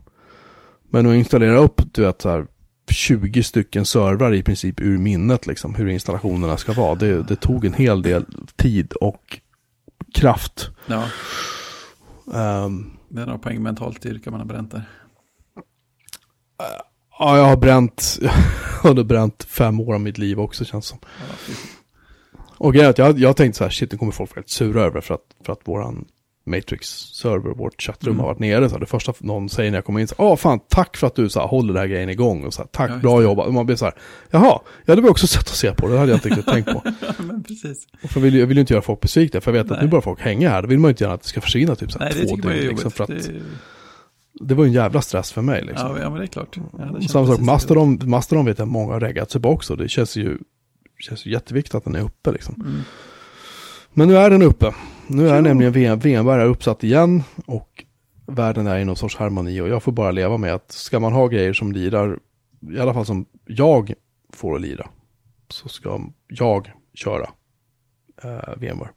[0.90, 2.46] men att installera upp, du vet, så här,
[2.90, 6.94] 20 stycken servrar i princip ur minnet, liksom, hur installationerna ska vara.
[6.94, 8.24] Det, det tog en hel del
[8.56, 9.40] tid och
[10.14, 10.70] kraft.
[10.86, 11.04] Ja,
[12.34, 14.82] Ehm, det är några poäng mentalt styrka man har bränt där.
[17.18, 18.18] ja, jag har bränt,
[18.82, 20.98] jag har bränt fem år av mitt liv också känns som.
[21.02, 21.54] Ja,
[22.60, 24.82] Och grejen är att jag, jag tänkte så här, shit, nu kommer folk väldigt sura
[24.82, 26.04] över för att, för att våran
[26.46, 28.20] Matrix-server, vårt chattrum Mm.
[28.20, 28.68] har varit nere.
[28.68, 31.14] Så här, det första någon säger när jag kommer in, åh fan, tack för att
[31.14, 32.44] du så här, håller den här grejen igång.
[32.44, 33.46] Och så här, tack, Ja, bra jobbat.
[33.46, 33.94] Och man blir så här,
[34.30, 36.46] jaha, ja det var också sätt att se på det, det hade jag inte riktigt
[36.46, 36.82] tänkt på.
[36.84, 37.86] ja, men precis.
[38.02, 39.76] Och för jag, vill, jag vill ju inte göra folk besvikna, för jag vet att
[39.78, 39.84] Nej.
[39.84, 40.62] nu börjar folk hänga här.
[40.62, 42.36] Då vill man ju inte gärna att det ska försvinna typ så här, Nej, två
[42.36, 42.68] dygn.
[42.68, 43.32] Liksom, för att, det,
[44.40, 45.62] det var ju en jävla stress för mig.
[45.64, 45.88] Liksom.
[45.88, 46.54] ja, ja, men det är klart.
[46.54, 47.40] Känt Samma sak.
[47.40, 49.76] Mastodon, Mastodon vet jag många har reggat sig på också.
[49.76, 50.38] Det känns ju,
[51.00, 52.54] känns jätteviktigt att den är uppe liksom.
[52.54, 52.80] Mm.
[53.92, 54.74] Men nu är den uppe.
[55.06, 55.42] Nu är Jo.
[55.42, 57.84] nämligen VM, är uppsatt igen och
[58.26, 61.12] världen är i någon sorts harmoni och jag får bara leva med att ska man
[61.12, 62.18] ha grejer som lirar,
[62.70, 63.94] i alla fall som jag
[64.32, 64.88] får att lira,
[65.48, 67.30] så ska jag köra
[68.22, 68.90] eh, VMware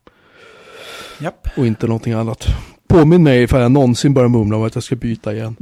[1.20, 1.48] Japp.
[1.58, 2.46] och inte någonting annat.
[2.88, 5.56] Påminn mig ifall jag någonsin börjar mumla om att jag ska byta igen.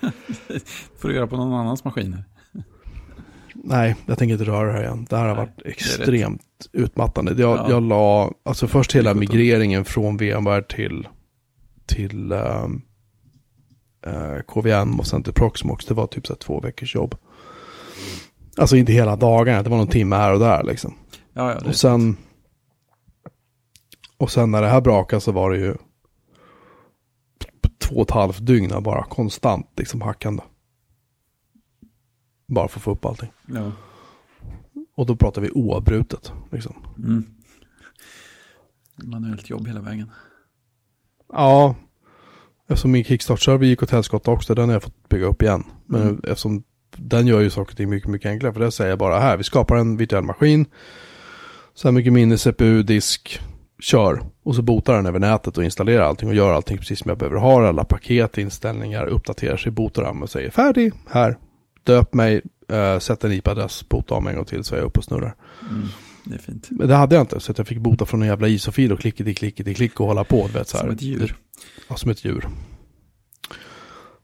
[0.98, 2.24] får du göra på någon annans maskiner.
[3.64, 5.06] Nej, jag tänker inte röra det här igen.
[5.10, 7.34] Det här har Nej, varit extremt utmattande.
[7.42, 7.70] Jag, Ja.
[7.70, 11.08] jag la, alltså först hela migreringen från VMware till,
[11.86, 12.82] till ehm,
[14.06, 15.86] eh, KVM och sen till Proxmox.
[15.86, 17.14] Det var typ så två veckors jobb.
[18.56, 20.94] Alltså inte hela dagarna, det var någon timme här och där liksom.
[21.32, 22.16] Ja, ja, Och sen,
[24.16, 25.74] och sen när det här brakade så var det ju
[27.78, 30.42] två och ett halvt dygn bara konstant liksom hackande.
[32.54, 33.32] Bara för att få upp allting.
[33.46, 33.72] ja.
[34.94, 36.32] Och då pratar vi oavbrutet.
[36.50, 36.74] Liksom.
[36.98, 37.24] Mm.
[39.02, 40.10] Manuellt jobb hela vägen.
[41.32, 41.74] Ja,
[42.68, 45.64] eftersom min kickstart-server gick åt helskotta också, den har jag fått bygga upp igen.
[45.86, 46.20] Men Mm.
[46.24, 46.62] eftersom
[46.96, 48.52] den gör ju saker och ting mycket, mycket enklare.
[48.52, 50.66] För det säger jag bara här, vi skapar en virtuell maskin.
[51.74, 53.40] Så här mycket minne, CPU, disk,
[53.80, 54.22] kör.
[54.42, 57.18] Och så botar den över nätet och installerar allting och gör allting precis som jag
[57.18, 57.68] behöver ha.
[57.68, 61.38] Alla paket, inställningar, uppdaterar sig, botar om och säger färdig, här.
[61.84, 64.98] Döp mig, äh, sätt en IP-adress, bota om en gång till så är jag uppe
[64.98, 65.34] och snurrar.
[65.70, 65.88] Mm.
[66.24, 66.68] Det är fint.
[66.70, 69.24] Men det hade jag inte, så jag fick bota från en jävla ISO-fil och klicka
[69.64, 70.48] i klick och hålla på.
[70.54, 70.84] Vet, så här.
[70.84, 71.36] Som ett djur.
[71.88, 72.48] Ja, som ett djur.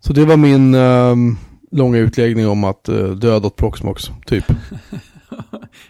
[0.00, 1.36] Så det var min ehm,
[1.70, 4.44] långa utläggning om att uh, död åt Proxmox, typ.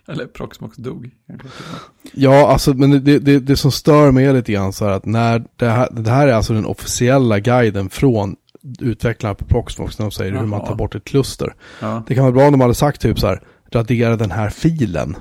[0.06, 1.10] Eller Proxmox dog.
[2.12, 5.04] Ja, alltså, men det, det, det som stör mig är lite grann så här att
[5.04, 8.36] när det här, det här är alltså den officiella guiden från
[8.80, 10.68] utvecklarna på Proxmox när de säger hur man Jaha.
[10.68, 11.54] tar bort ett kluster.
[11.80, 12.02] Ja.
[12.06, 13.42] Det kan vara bra om de hade sagt typ så här,
[13.72, 15.16] radera den här filen.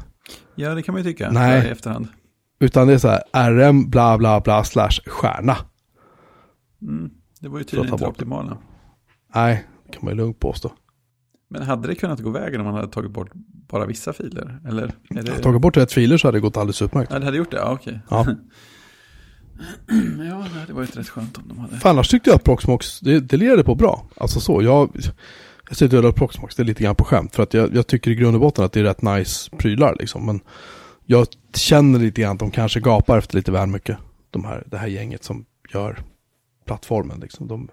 [0.55, 1.31] ja, det kan man ju tycka.
[1.31, 1.67] Nej.
[1.67, 2.07] I efterhand.
[2.59, 5.57] Utan det är så här, rm bla bla bla slash stjärna.
[6.81, 7.09] Mm.
[7.39, 8.57] Det var ju tydligen inte det optimala.
[9.35, 10.71] Nej, det kan man ju lugnt påstå.
[11.49, 13.29] Men hade det kunnat gå vägen om man hade tagit bort
[13.69, 14.59] bara vissa filer?
[14.67, 14.91] Eller?
[15.09, 15.31] Är det...
[15.31, 17.11] Tagit bort rätt filer så hade det gått alldeles utmärkt.
[17.11, 17.57] Ja, det hade gjort det?
[17.57, 17.99] Ja, okej.
[18.09, 18.25] Ja.
[20.29, 21.77] ja, det hade varit rätt skönt om de hade.
[21.77, 24.05] För annars tyckte jag att Proxmox, det, det lirade på bra.
[24.17, 24.89] Alltså så, jag,
[25.67, 27.35] jag säger att Proxmox, det är lite grann på skämt.
[27.35, 29.95] För att jag, jag tycker i grund och botten att det är rätt nice prylar
[29.99, 30.25] liksom.
[30.25, 30.39] Men
[31.05, 33.97] jag känner lite grann att de kanske gapar efter lite väl mycket.
[34.29, 35.99] De här, det här gänget som gör
[36.65, 37.47] plattformen liksom.
[37.47, 37.69] De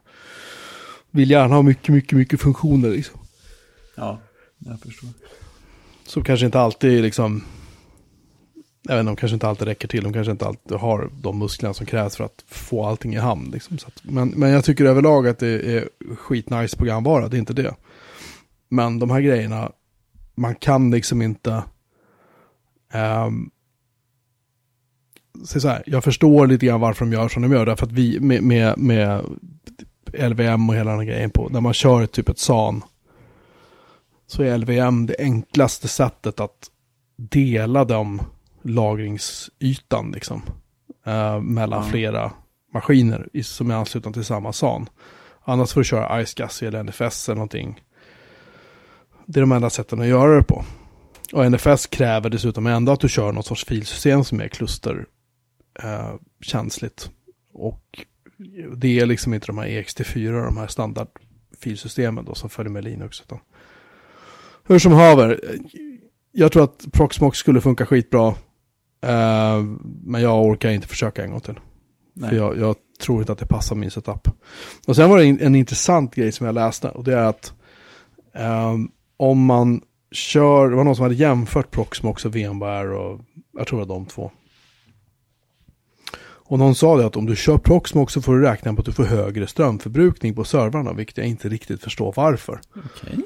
[1.10, 3.20] vill gärna ha mycket, mycket, mycket funktioner liksom.
[3.94, 4.20] Ja,
[4.58, 5.10] jag förstår.
[6.06, 7.44] Så kanske inte alltid liksom
[8.88, 10.04] jag vet inte, de kanske inte alltid räcker till.
[10.04, 13.50] De kanske inte alltid har de musklerna som krävs för att få allting i hamn.
[13.50, 13.78] Liksom.
[13.78, 17.52] Så att, men, men jag tycker överlag att det är skitnice programvara, det är inte
[17.52, 17.74] det.
[18.68, 19.72] Men de här grejerna,
[20.34, 21.62] man kan liksom inte...
[23.26, 23.50] Um,
[25.44, 27.66] så här, jag förstår lite grann varför de gör som de gör.
[27.66, 29.24] Därför att vi med, med, med
[30.12, 32.82] LVM och hela den här grejen på, när man kör typ ett SAN.
[34.26, 36.70] Så är LVM det enklaste sättet att
[37.16, 38.20] dela de
[38.64, 40.42] lagringsytan liksom.
[41.06, 41.90] Uh, mellan mm.
[41.90, 42.32] flera
[42.74, 44.88] maskiner som är anslutna till samma SAN.
[45.44, 47.82] Annars får du köra iSCSI eller NFS eller någonting.
[49.26, 50.64] Det är de enda sätten att göra det på.
[51.32, 57.04] Och NFS kräver dessutom ändå att du kör något sorts filsystem som är klusterkänsligt.
[57.04, 57.10] Uh,
[57.54, 58.04] och
[58.76, 63.20] det är liksom inte de här EXT4, de här standardfilsystemen då som följer med Linux.
[63.20, 63.38] Utan
[64.64, 65.40] hur som haver,
[66.32, 68.34] jag tror att Proxmox skulle funka skitbra.
[69.04, 69.64] Uh,
[70.04, 71.60] men jag orkar inte försöka en gång till.
[72.20, 74.28] För jag, jag, tror inte att det passar min setup.
[74.86, 76.88] Och sen var det en, en intressant grej som jag läste.
[76.88, 77.52] Och det är att
[78.34, 79.80] um, om man
[80.12, 83.20] kör, det var någon som hade jämfört Proxmox och VMware och
[83.58, 84.30] jag tror det var de två.
[86.46, 88.86] Och någon sa det att om du kör Proxmox så får du räkna på att
[88.86, 92.60] du får högre strömförbrukning på servrarna, vilket jag inte riktigt förstår varför.
[92.74, 93.16] Okay.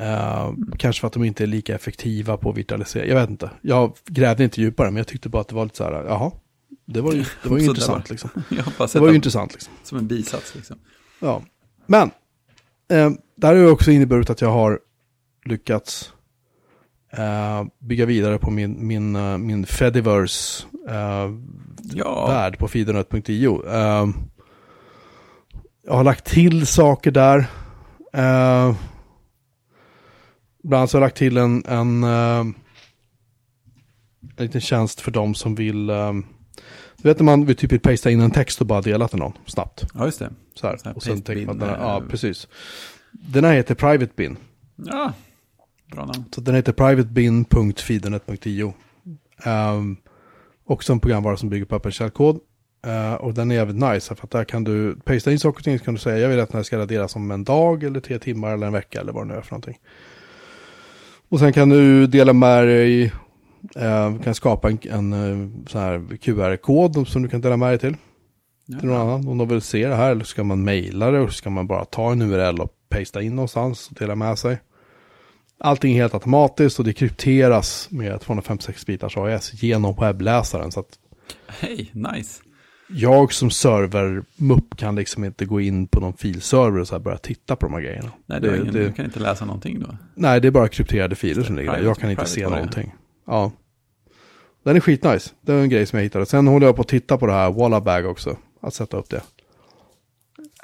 [0.00, 3.08] Uh, kanske för att de inte är lika effektiva på virtualisering.
[3.08, 3.50] Jag vet inte.
[3.60, 6.32] Jag grävde inte djupare, men jag tyckte bara att det var lite så här, jaha.
[6.84, 8.30] Det var ju, det var ju intressant liksom.
[8.92, 9.72] det var ju intressant liksom.
[9.82, 10.76] Som en bisats liksom.
[11.20, 11.42] Ja.
[11.86, 12.10] Men,
[12.88, 14.80] eh, det här har ju också inneburit att jag har
[15.44, 16.12] lyckats
[17.12, 21.30] eh, bygga vidare på min, min, uh, min Fediverse eh,
[21.94, 22.52] ja.
[22.58, 23.66] på fidernet.io.
[23.68, 24.08] Eh,
[25.84, 27.46] jag har lagt till saker där.
[30.66, 32.40] Eh, Bland annat så har jag lagt till en, en, uh,
[34.36, 36.26] en liten tjänst för de som vill, um,
[36.96, 39.32] du vet när man vill typ pasta in en text och bara dela till någon
[39.46, 39.86] snabbt.
[39.94, 40.30] Ja, just det.
[40.54, 40.76] Så här.
[40.76, 42.48] Så här och sen tänker man, den här, ja precis.
[43.12, 44.36] Den här heter Private Bin.
[44.76, 45.12] Ja,
[45.92, 46.24] bra namn.
[46.34, 48.74] Så den heter privatebin.feedernet.io.
[49.46, 49.96] Um,
[50.64, 52.40] också en programvara som bygger på öppen källkod.
[52.86, 55.64] Uh, och den är jävligt nice, för att där kan du pasta in saker och
[55.64, 57.84] ting, så kan du säga, jag vill att den här ska raderas om en dag,
[57.84, 59.78] eller tre timmar, eller en vecka, eller vad det nu är för någonting.
[61.28, 63.12] Och sen kan du dela med dig,
[63.76, 67.78] eh, kan skapa en, en eh, sån här QR-kod som du kan dela med dig
[67.78, 67.96] till.
[68.66, 68.78] Ja.
[68.78, 69.28] Till någon annan.
[69.28, 71.84] Om de vill se det här eller ska man mejla det och ska man bara
[71.84, 74.58] ta en URL och pasta in någonstans och dela med sig.
[75.58, 80.72] Allting är helt automatiskt och det krypteras med 256 bitars AES genom webbläsaren.
[80.72, 80.98] Så att
[81.46, 82.45] Hej, nice
[82.88, 87.18] jag som server-mupp kan liksom inte gå in på någon filserver och så här börja
[87.18, 88.12] titta på de här grejerna.
[88.26, 89.96] Nej, det, ingen, det, du kan inte läsa någonting då?
[90.14, 91.82] Nej, det är bara krypterade filer som ligger där.
[91.82, 92.94] Jag kan inte se någonting.
[93.26, 93.52] Ja.
[94.64, 95.30] Den är skitnice.
[95.40, 96.26] Det är en grej som jag hittade.
[96.26, 98.36] Sen håller jag på att titta på det här Wallabag också.
[98.60, 99.22] Att sätta upp det.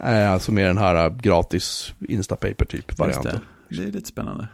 [0.01, 3.41] Eh, alltså med den här gratis Instapaper typ varianten.
[3.69, 3.77] Det.
[3.77, 4.49] det är lite spännande.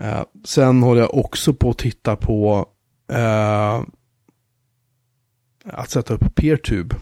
[0.00, 2.66] Eh, sen håller jag också på att titta på
[3.12, 3.82] eh,
[5.64, 6.96] att sätta upp PeerTube.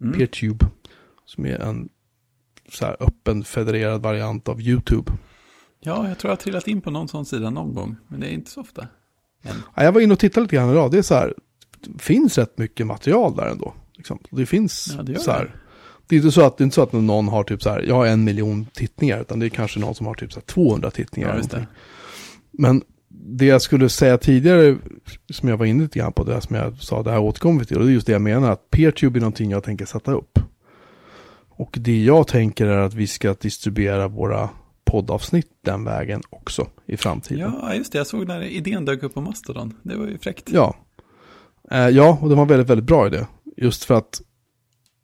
[0.00, 0.18] Mm.
[0.18, 0.66] PeerTube.
[1.24, 1.88] Som är en
[2.72, 5.12] så här öppen federerad variant av YouTube.
[5.80, 7.96] Ja, jag tror jag har trillat in på någon sån sida någon gång.
[8.08, 8.86] Men det är inte så ofta.
[9.42, 9.54] Men...
[9.76, 10.90] Ja, jag var inne och tittade lite grann idag.
[10.90, 11.34] Det är så här,
[11.80, 13.74] det finns rätt mycket material där ändå.
[13.96, 14.18] Liksom.
[14.30, 15.44] Det finns ja, det så här.
[15.44, 15.52] Det.
[16.06, 17.80] det är inte så att, det är inte så att någon har typ så här,
[17.80, 20.46] jag har en miljon tittningar, utan det är kanske någon som har typ så här
[20.46, 21.42] 200 tittningar.
[21.52, 21.60] Ja,
[22.50, 24.78] Men det jag skulle säga tidigare,
[25.30, 27.66] som jag var inne lite grann på, det som jag sa, det här återkommer vi
[27.66, 30.12] till, och det är just det jag menar, att PeerTube är någonting jag tänker sätta
[30.12, 30.38] upp.
[31.48, 34.48] Och det jag tänker är att vi ska distribuera våra
[34.84, 37.52] poddavsnitt den vägen också i framtiden.
[37.62, 37.98] Ja, just det.
[37.98, 39.74] Jag såg när idén dök upp på Mastodon.
[39.82, 40.50] Det var ju fräckt.
[40.52, 40.76] Ja.
[41.70, 43.26] Eh, ja, och det var en väldigt, väldigt bra idé.
[43.56, 44.22] Just för att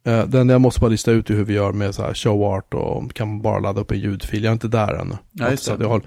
[0.05, 2.73] eh, den jag måste bara lista ut hur vi gör med så här show art
[2.73, 4.43] och kan bara ladda upp en ljudfil.
[4.43, 5.17] Jag är inte där ännu.
[5.31, 5.77] Ja, just det.
[5.79, 6.01] jag har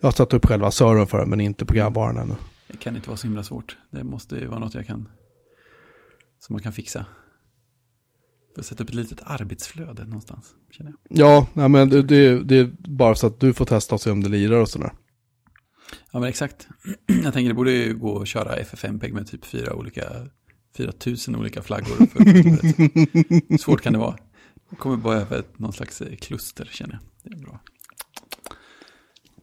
[0.00, 2.34] jag har satt upp själva servern för den, men inte programvaran ännu.
[2.68, 3.76] Det kan inte vara så himla svårt.
[3.90, 5.08] Det måste ju vara något jag kan,
[6.38, 7.06] som man kan fixa.
[8.58, 11.18] Att sätta upp ett litet arbetsflöde någonstans, känner jag.
[11.18, 14.10] Ja, nej, men det, det, det, är bara så att du får testa och se
[14.10, 14.92] om det lirar och sådär.
[16.10, 16.68] Ja, men exakt.
[17.06, 20.04] Jag tänker det borde ju gå att köra FFmpeg med typ fyra olika,
[20.76, 22.06] 4000 olika flaggor.
[22.06, 24.16] För Svårt kan det vara.
[24.70, 27.32] Jag kommer bara över någon slags kluster, känner jag.
[27.32, 27.60] Det är bra.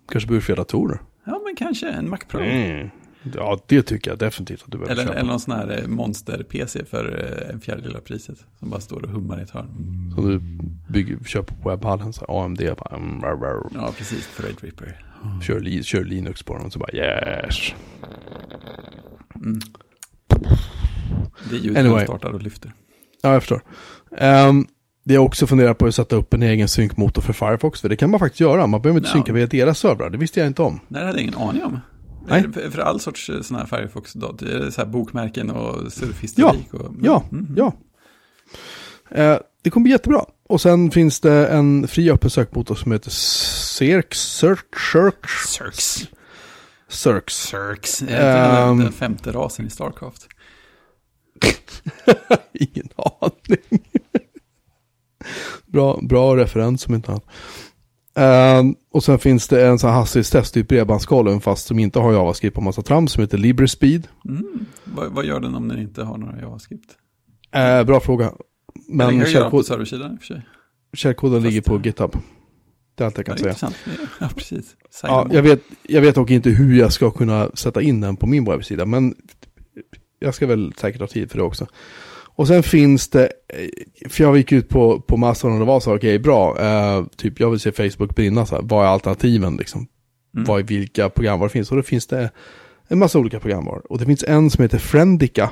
[0.10, 1.00] Kanske behöver fler datorer.
[1.26, 2.40] Ja, men kanske en Mac Pro.
[2.40, 2.90] Mm.
[3.36, 5.16] Ja, det tycker jag definitivt att du behöver eller, köpa.
[5.20, 8.38] Eller någon sån här eh, monster-PC för eh, en fjärdedel av priset.
[8.60, 9.70] Som bara står och hummar i ett hörn.
[9.80, 10.16] Mm.
[10.16, 10.42] Så du
[10.94, 12.62] bygger, köper på webbhallen, så AMD.
[12.78, 13.22] Bara, mm,
[13.74, 14.30] Ja, precis.
[14.38, 15.06] Threadripper.
[15.24, 15.42] Mm.
[15.42, 17.74] Kör, kör Linux på dem så bara yes.
[19.36, 19.60] Mm.
[21.50, 22.06] Det är ljudet Anyway.
[22.06, 22.74] som startar och lyfter.
[23.22, 23.62] Ja, jag förstår.
[24.22, 24.68] Um,
[25.08, 27.90] det jag också funderar på är att sätta upp en egen synkmotor för Firefox, för
[27.90, 28.68] det kan man faktiskt göra.
[28.68, 29.14] Man behöver inte Ja.
[29.14, 30.80] synka via deras servrar, det visste jag inte om.
[30.88, 31.80] Nej, det hade jag ingen aning om.
[32.28, 32.44] Nej.
[32.54, 36.74] För, för all sorts sådana här Firefox, så här bokmärken och surfhistorik.
[36.74, 37.48] Och, Ja, Mm.
[37.58, 37.74] ja.
[39.12, 40.26] Eh, det kommer bli jättebra.
[40.50, 44.62] Och sen finns det en fri öppen sökmotor som heter Cirx, Cirx,
[45.48, 46.08] Cirx,
[46.90, 47.34] Cirx.
[47.36, 48.02] Cirx.
[48.02, 48.80] Ehm.
[48.80, 50.28] den femte rasen i Starcraft?
[52.54, 53.82] Ingen aning.
[55.68, 57.26] Bra, bra referens som inte annat.
[58.16, 62.14] Ehm, och sen finns det en sån här hastighetstest, typ bredbandskollen, fast som inte har
[62.14, 64.08] JavaScript på massa trams, som heter LibreSpeed.
[64.30, 64.66] Mm.
[64.84, 66.92] Vad, vad gör den om den inte har några JavaScript?
[67.52, 68.32] Eh, bra fråga.
[68.90, 70.42] Men den kan ju göra på källkod, serversidan i och för sig.
[70.94, 72.12] källkoden ligger på Fast- GitHub.
[72.96, 73.50] Det är allt jag Ja, kan säga.
[73.50, 73.76] intressant.
[74.20, 74.76] Ja, precis.
[75.04, 78.28] Ja, jag, vet, jag vet dock inte hur jag ska kunna sätta in den på
[78.28, 79.16] min webbsida, men
[80.20, 81.68] jag ska väl säkert ha tid för det också.
[82.38, 85.80] Och sen finns det, eh, för jag gick ut på, på Mastodon och det var
[85.80, 89.56] så, okej bra, eh, typ jag vill se Facebook brinna, så här, vad är alternativen
[89.56, 89.88] liksom?
[90.36, 90.46] Mm.
[90.46, 91.72] Vad är vilka programvaror finns?
[91.72, 92.32] Och då finns det
[92.88, 93.92] en massa olika programvaror.
[93.92, 95.50] Och det finns en som heter Friendica,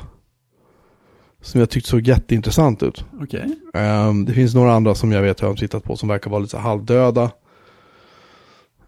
[1.41, 3.05] som jag tyckte såg jätteintressant ut.
[3.21, 3.59] Okej.
[3.73, 6.51] Ehm, det finns några andra som jag vet har tittat på som verkar vara lite
[6.51, 7.31] så halvdöda.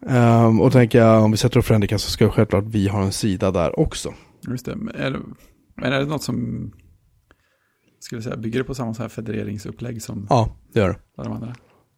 [0.08, 3.12] Ehm, och tänker jag, om vi sätter upp Friendica så ska självklart vi ha en
[3.12, 4.14] sida där också.
[4.48, 4.76] Just det.
[4.76, 5.20] Men är, det,
[5.76, 6.72] men är det något som,
[8.00, 11.24] skulle säga, bygger det på samma så här federeringsupplägg som Ja, det gör det.
[11.24, 11.56] de andra?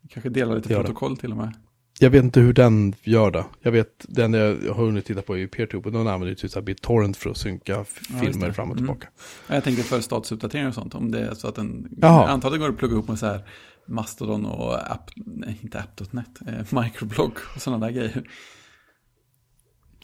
[0.10, 0.84] Kanske delar lite gör det.
[0.86, 1.54] protokoll till och med.
[2.02, 3.45] Jag vet inte hur den gör det.
[3.62, 6.36] Jag vet, den jag har hunnit titta på är ju PeerTube och den använder ju
[6.36, 7.84] typ BitTorrent för att synka Ja,
[8.22, 8.88] filmer fram och Mm.
[8.88, 9.08] tillbaka.
[9.47, 12.28] Ja, Jag tänkte för statusuppdateringar och sånt, om det är så att den Jaha.
[12.28, 13.41] antagligen går att plugga ihop med så här
[13.88, 18.24] Mastodon och app, nej inte app.net, eh, microblog och sådana där grejer.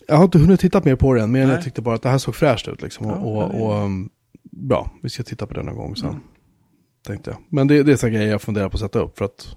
[0.08, 1.56] Jag har inte hunnit titta mer på den, men Nej.
[1.56, 3.08] jag tyckte bara att det här såg fräscht ut liksom.
[3.08, 4.10] Ja, och, och, och um,
[4.56, 6.10] bra, vi ska titta på det någon gång sen.
[6.10, 6.22] Mm.
[7.08, 7.40] Tänkte jag.
[7.50, 9.56] Men det, det är så grejer jag funderar på att sätta upp för att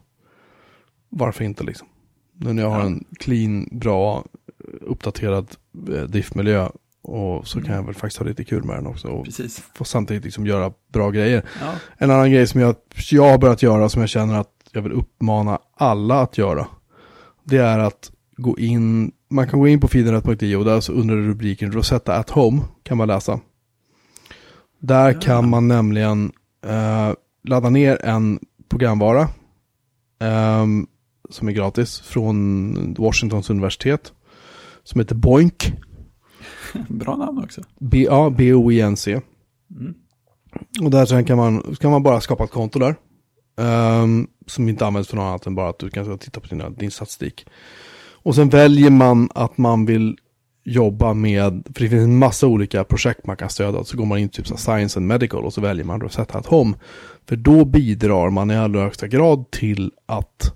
[1.09, 1.88] varför inte liksom.
[2.34, 2.86] Nu när jag har Ja.
[2.86, 4.24] en clean, bra,
[4.80, 5.49] uppdaterad
[5.94, 6.68] eh, diff-miljö
[7.03, 9.09] och så kan jag väl faktiskt ha lite kul med den också.
[9.09, 9.64] Och Precis.
[9.74, 11.44] få samtidigt liksom göra bra grejer.
[11.61, 12.76] Ja, En annan grej som jag,
[13.11, 16.66] jag har börjat göra som jag känner att jag vill uppmana alla att göra.
[17.44, 21.16] Det är att gå in, man kan gå in på feedernet.io och där så under
[21.16, 23.40] rubriken Rosetta at Home kan man läsa.
[24.81, 25.20] Där Ja.
[25.20, 26.33] kan man nämligen
[26.66, 27.12] eh,
[27.45, 29.29] ladda ner en programvara
[30.20, 30.87] ehm,
[31.31, 34.12] som är gratis från Washingtons universitet.
[34.85, 35.72] Som heter Boink.
[36.89, 37.62] bra namn också.
[37.81, 39.20] B- ja, B-O-I-N-C.
[39.81, 39.95] Mm.
[40.83, 42.95] Och där sen kan man, kan man bara skapa ett konto där.
[43.61, 46.70] ehm, som inte används för något annat än bara att du kan titta på dina,
[46.70, 47.47] din statistik.
[48.22, 50.18] Och sen väljer man att man vill
[50.69, 53.85] jobba med, för det finns en massa olika projekt man kan stödja.
[53.85, 56.47] Så går man in typ så Science and Medical och så väljer man Rosetta at
[56.47, 56.77] Home.
[57.29, 60.55] För då bidrar man i allra högsta grad till att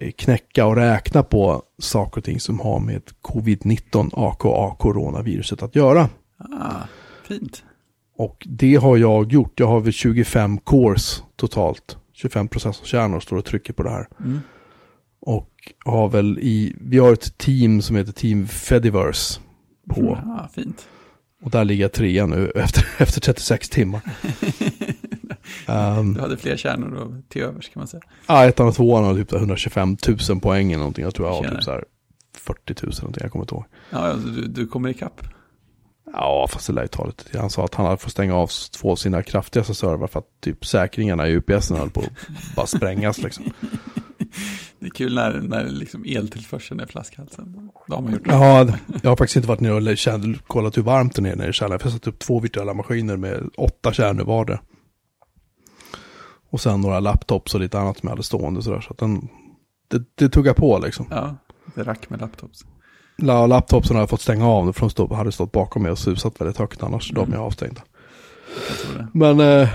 [0.00, 5.76] eh, knäcka och räkna på saker och ting som har med covid-19, aka coronaviruset att
[5.76, 6.08] göra.
[6.38, 6.82] Ah,
[7.28, 7.62] fint.
[8.16, 9.60] Och det har jag gjort.
[9.60, 11.96] Jag har väl 25 cores totalt.
[12.12, 14.08] 25 processorkärnor står och trycker på det här.
[14.20, 14.40] Mm.
[15.28, 19.40] Och har väl i, vi har ett team som heter Team Fediverse
[19.94, 20.18] på.
[20.26, 20.88] Ah, fint.
[21.42, 24.00] Och där ligger jag trea nu efter, efter 36 timmar.
[25.66, 28.02] um, Du hade fler kärnor då, till övers kan man säga.
[28.26, 29.96] ja, ettan och tvåan har typ 125
[30.30, 31.04] 000 poäng eller någonting.
[31.04, 31.54] Jag tror jag har Tjena.
[31.54, 31.84] typ så här
[32.36, 33.22] 40 000 någonting.
[33.22, 33.64] Jag kommer inte ihåg.
[33.90, 35.20] Ja, alltså, du, du kommer ikapp.
[36.12, 37.40] Ja, fast det lär ju ta lite tid.
[37.40, 38.50] Han sa att han hade fått stänga av
[38.80, 42.66] två av sina kraftigaste servrar för att typ säkringarna i UPSen höll på att bara
[42.66, 43.44] sprängas liksom.
[44.80, 47.70] Det är kul när, när liksom eltillförseln är flaskhalsen.
[47.86, 48.30] Då har man gjort det.
[48.30, 48.66] Ja,
[49.02, 51.52] jag har faktiskt inte varit nere och känt- kollat hur varmt det är nere i
[51.52, 51.80] källaren.
[51.84, 54.60] Jag har satt upp två virtuella maskiner med åtta kärnor vardera.
[56.50, 58.80] Och sen några laptops och lite annat som jag hade stående sådär.
[58.80, 59.28] Så att den,
[59.88, 61.06] det, det tuggar på liksom.
[61.10, 61.36] Ja,
[61.74, 62.64] det rack med laptops.
[63.22, 65.98] La, laptopsen har jag fått stänga av för de stod, hade stått bakom mig och
[65.98, 67.10] susat väldigt högt annars.
[67.10, 67.40] De är Mm.
[67.40, 67.80] avstängda.
[68.96, 69.06] Jag.
[69.14, 69.68] Men eh,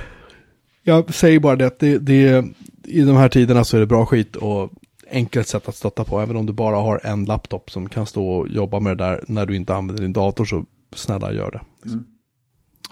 [0.83, 2.45] jag säger bara det att det, det,
[2.83, 4.69] i de här tiderna så är det bra skit och
[5.13, 6.19] enkelt sätt att stötta på.
[6.21, 9.23] Även om du bara har en laptop som kan stå och jobba med det där
[9.27, 11.89] när du inte använder din dator så snälla gör det.
[11.89, 12.05] Mm.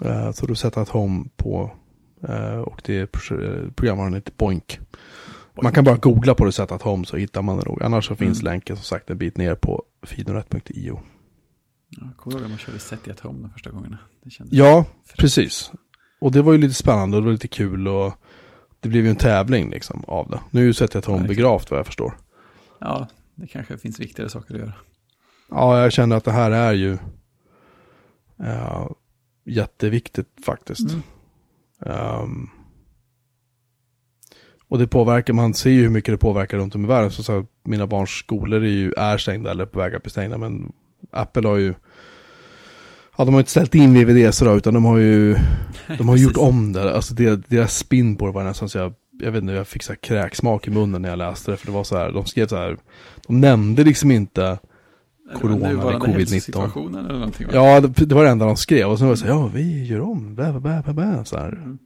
[0.04, 1.70] Eh, så du sätter ett home på
[2.28, 3.06] eh, och det
[3.76, 4.78] programvaran heter Boink.
[5.62, 7.82] Man kan bara googla på det sätt att home så hittar man det nog.
[7.82, 8.52] Annars så finns Mm.
[8.52, 11.00] länken som sagt en bit ner på fidonet.io.
[11.88, 13.98] Ja, jag kommer ihåg när man körde Set at Home de första gångerna.
[14.50, 15.18] Ja, fräscht.
[15.20, 15.72] precis.
[16.20, 18.12] Och det var ju lite spännande och det var lite kul och
[18.82, 20.40] det blev ju en tävling liksom av det.
[20.50, 21.36] Nu är ju Sätt ett home Verkligen.
[21.36, 22.12] begravt vad jag förstår.
[22.78, 24.72] Ja, det kanske finns viktigare saker att göra.
[25.50, 26.92] Ja, jag känner att det här är ju...
[28.44, 28.86] eh,
[29.44, 30.96] jätteviktigt faktiskt.
[31.78, 32.50] Um,
[34.68, 37.10] och det påverkar, man ser ju hur mycket det påverkar runt om i världen.
[37.10, 40.10] Så, så här, mina barns skolor är ju är stängda eller på väg att bli
[40.10, 40.38] stängda.
[40.38, 40.72] Men
[41.10, 41.74] Apple har ju,
[43.18, 45.36] ja de har inte ställt in VVDC då, utan de har ju,
[45.98, 46.94] de har gjort om det.
[46.94, 49.82] Alltså deras, deras spin på det var nästan så jag, jag vet inte, jag fick
[49.82, 51.56] så här kräksmak i munnen när jag läste det.
[51.56, 52.76] För det var så här, de skrev så här,
[53.26, 54.58] de nämnde liksom inte
[55.40, 56.40] corona eller covid-19.
[56.40, 57.52] Situationen eller någonting, va?
[57.54, 58.88] Ja, det, det var det enda de skrev.
[58.88, 61.36] Och så var det så här, ja vi gör om, bä, bä, bä, bä, så
[61.36, 61.48] här.
[61.48, 61.78] Mm.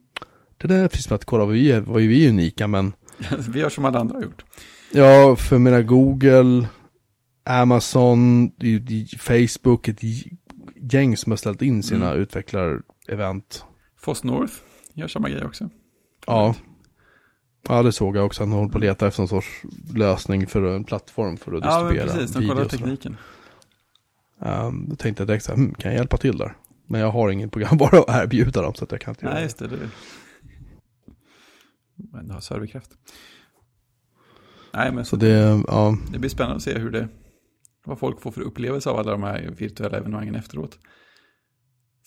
[0.57, 2.93] Det där finns att kolla, vi är, var ju vi unika, men
[3.49, 4.45] Vi gör som alla andra har gjort.
[4.91, 6.67] ja, för mina Google,
[7.45, 8.51] Amazon,
[9.17, 10.03] Facebook, ett
[10.93, 12.21] gäng som har ställt in sina Mm.
[12.23, 13.63] utvecklar-event.
[13.97, 14.53] Foss North
[14.93, 15.69] gör samma grej också.
[16.27, 16.55] Ja.
[17.69, 18.43] Ja, det såg jag också.
[18.43, 19.63] Han håller på att leta efter någon sorts
[19.95, 22.31] lösning för en plattform för att Ja, distribuera precis.
[22.35, 22.71] De kollar videos.
[22.71, 23.17] tekniken.
[24.39, 26.57] Um, då tänkte jag direkt så här, hm, kan jag hjälpa till där?
[26.85, 29.41] Men jag har ingen programvara att erbjuda dem så att jag kan inte göra Nej,
[29.41, 29.45] det.
[29.45, 29.67] just det.
[29.67, 29.89] det.
[31.95, 32.91] Men det har serverkraft.
[34.73, 37.07] Nej, men så Så det, ja, Det blir spännande att se hur det,
[37.87, 40.79] vad folk får för upplevelse av alla de här virtuella evenemangen efteråt.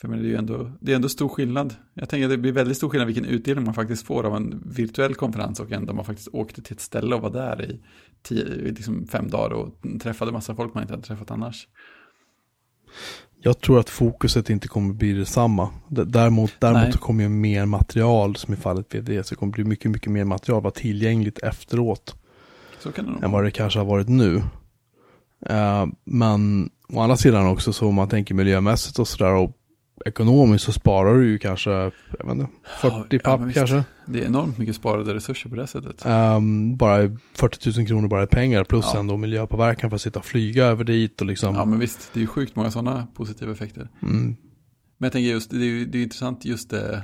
[0.00, 1.74] För men det är ju ändå, det är ändå stor skillnad.
[1.94, 4.62] Jag tänker att det blir väldigt stor skillnad vilken utdelning man faktiskt får av en
[4.66, 7.80] virtuell konferens och ändå man faktiskt åkte till ett ställe och var där i
[8.22, 11.68] tio, liksom fem dagar och träffade massa folk man inte hade träffat annars.
[13.42, 15.68] jag tror att fokuset inte kommer bli detsamma.
[15.88, 16.72] D- Däremot, Nej.
[16.72, 19.90] däremot så kommer ju mer material, som i fallet VD, så kommer det bli mycket,
[19.90, 22.16] mycket mer material vara tillgängligt efteråt.
[22.78, 24.42] Så kan det nog än vad det kanske har varit nu.
[25.46, 29.56] Eh, men å andra sidan också så om man tänker miljömässigt och sådär och
[30.04, 31.92] ekonomiskt så sparar du ju kanske, jag
[32.24, 32.46] vet inte,
[32.80, 33.58] 40 Ja, papp visst.
[33.58, 33.84] kanske.
[34.06, 36.04] Det är enormt mycket sparade resurser på det sättet.
[36.06, 39.00] Ehm, bara 40 000 kronor bara i pengar plus Ja.
[39.00, 41.54] ändå miljöpåverkan för att sitta och flyga över dit och liksom.
[41.54, 43.88] Ja, men visst, det är ju sjukt många sådana positiva effekter.
[44.02, 44.22] mm,
[44.98, 47.02] Men jag tänker just, det är ju det är intressant just det,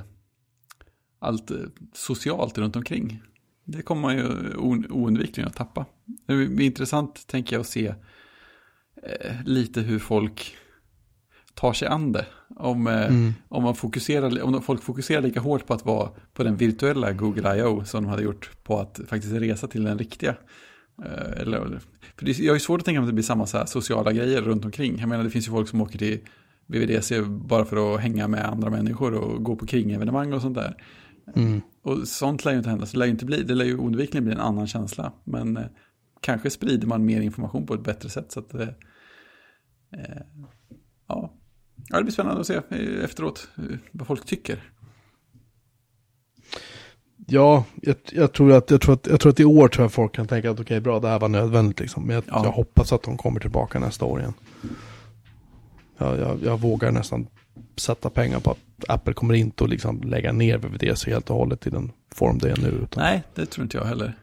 [1.19, 1.57] allt eh,
[1.93, 3.21] socialt runt omkring.
[3.65, 4.53] Det kommer man ju
[4.89, 5.85] oundvikligen att tappa.
[6.27, 7.93] Det är intressant, tänker jag, att se eh,
[9.45, 10.55] lite hur folk
[11.57, 12.25] tar sig an det.
[12.55, 16.43] Om, eh, mm, om, man fokuserar, om folk fokuserar lika hårt på att vara på
[16.43, 17.85] den virtuella Google I.O.
[17.85, 20.35] som de hade gjort på att faktiskt resa till den riktiga.
[21.05, 21.79] Eh, Eller,
[22.15, 24.11] för det, jag har ju svårt att tänka mig att det blir samma så sociala
[24.11, 24.99] grejer runt omkring.
[24.99, 26.19] Jag menar det finns ju folk som åker till
[26.67, 30.75] VVDC bara för att hänga med andra människor och gå på kringevenemang och sånt där.
[31.35, 31.61] mm.
[31.81, 33.77] Och sånt lär ju inte hända, så det lär ju inte bli, det lär ju
[33.77, 35.11] oundvikligen bli en annan känsla.
[35.23, 35.63] Men eh,
[36.21, 38.69] kanske sprider man mer information på ett bättre sätt så att det, eh,
[41.07, 41.33] ja.
[41.89, 44.63] ja, det blir spännande att se eh, efteråt eh, vad folk tycker.
[47.29, 49.91] Ja, jag, jag, tror att, jag, tror att, jag tror att i år tror jag
[49.91, 52.03] folk kan tänka att okej, bra, det här var nödvändigt liksom.
[52.03, 52.41] Men jag, Ja.
[52.43, 54.33] jag hoppas att de kommer tillbaka nästa år igen.
[55.97, 57.27] Jag, jag, jag vågar nästan
[57.75, 58.57] sätta pengar på att
[58.87, 62.51] Apple kommer inte att liksom lägga ner VVDC helt och hållet i den form det
[62.51, 62.67] är nu.
[62.67, 64.15] Utan, Nej, det tror inte jag heller.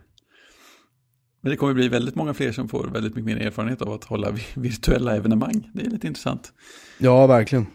[1.44, 4.04] Men det kommer bli väldigt många fler som får väldigt mycket mer erfarenhet av att
[4.04, 5.70] hålla vi- virtuella evenemang.
[5.74, 6.52] Det är lite intressant.
[6.98, 7.66] Ja, verkligen.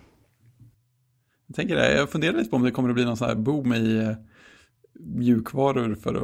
[1.48, 3.36] Jag tänker det, jag funderar lite på om det kommer att bli någon sån här
[3.36, 4.12] boom i eh,
[5.00, 6.16] mjukvaror för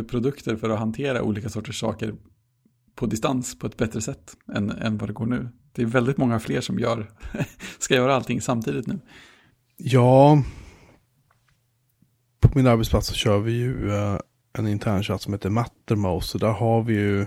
[0.00, 2.14] att, produkter för att hantera olika sorters saker
[2.94, 5.48] på distans på ett bättre sätt än, än vad det går nu.
[5.72, 7.10] Det är väldigt många fler som gör,
[7.78, 8.98] ska göra allting samtidigt nu.
[9.76, 10.42] Ja,
[12.40, 13.90] på min arbetsplats så kör vi ju
[14.58, 16.30] en internchatt som heter Mattermost.
[16.30, 17.26] Så där har vi ju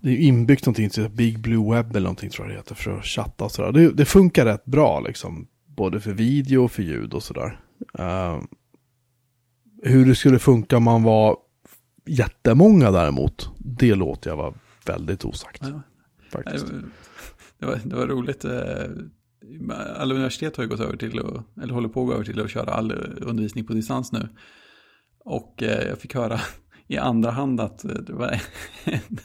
[0.00, 2.74] det är ju inbyggt någonting till Big Blue Web eller någonting tror jag det heter
[2.74, 3.72] för att chatta och sådär.
[3.72, 5.46] Det, det funkar rätt bra liksom.
[5.66, 7.60] Både för video och för ljud och sådär.
[7.98, 8.40] Eh,
[9.82, 11.36] hur det skulle funka om man var
[12.06, 13.50] jättemånga däremot.
[13.58, 14.54] Det låter jag vara
[14.86, 15.62] väldigt osagt.
[15.62, 15.82] Ja.
[16.32, 16.66] Faktiskt.
[17.58, 18.44] Det var, det var roligt.
[18.44, 18.52] eh,
[19.96, 21.18] Alla universitet har ju gått över till,
[21.62, 24.28] eller håller på att gå över till att köra all undervisning på distans nu.
[25.24, 26.40] Och eh, jag fick höra
[26.88, 28.40] i andra hand att eh, det var
[28.84, 29.18] en,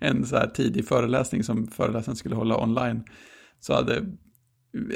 [0.00, 3.04] en så här tidig föreläsning som föreläsaren skulle hålla online.
[3.60, 4.04] Så hade,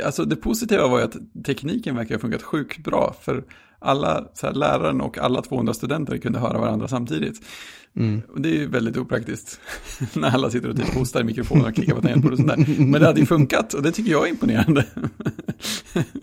[0.04, 3.14] alltså det positiva var ju att tekniken verkar ha funkat sjukt bra.
[3.20, 3.44] För
[3.78, 7.46] alla, så här, läraren och alla 200 studenter kunde höra varandra samtidigt.
[7.96, 8.22] Mm.
[8.28, 9.60] Och det är ju väldigt opraktiskt.
[10.14, 12.84] när alla sitter och typ hostar i mikrofonen och klickar på tangentbord och sånt där.
[12.84, 14.86] Men det hade ju funkat och det tycker jag är imponerande.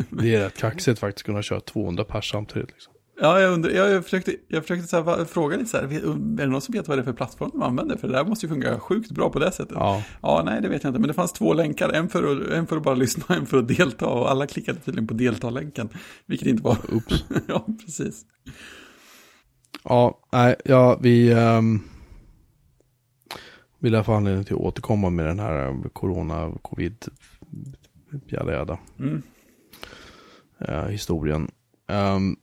[0.09, 2.69] Det är rätt kaxigt faktiskt att kunna köra 200 pers samtidigt.
[2.69, 2.93] Liksom.
[3.21, 6.47] Ja, jag, undrar, jag, försökte, jag försökte så här, fråga lite så här, är det
[6.47, 7.97] någon som vet vad det är för plattform de använder?
[7.97, 9.75] För det där måste ju funka sjukt bra på det sättet.
[9.75, 10.03] Ja.
[10.21, 10.99] Ja, nej, det vet jag inte.
[10.99, 13.57] Men det fanns två länkar, en för, att, en för att bara lyssna en för
[13.57, 14.05] att delta.
[14.05, 15.89] Och alla klickade tydligen på delta-länken.
[16.25, 16.77] Vilket inte var...
[16.93, 17.25] Oops.
[17.47, 18.25] ja, precis.
[19.83, 21.83] Ja, nej, ja, vi um,
[23.79, 27.05] vill få anledning till att återkomma med den här eh, corona, covid,
[28.27, 28.79] jada jada.
[28.99, 29.21] Mm.
[30.59, 31.51] eh, historien.
[31.89, 32.35] Ehm,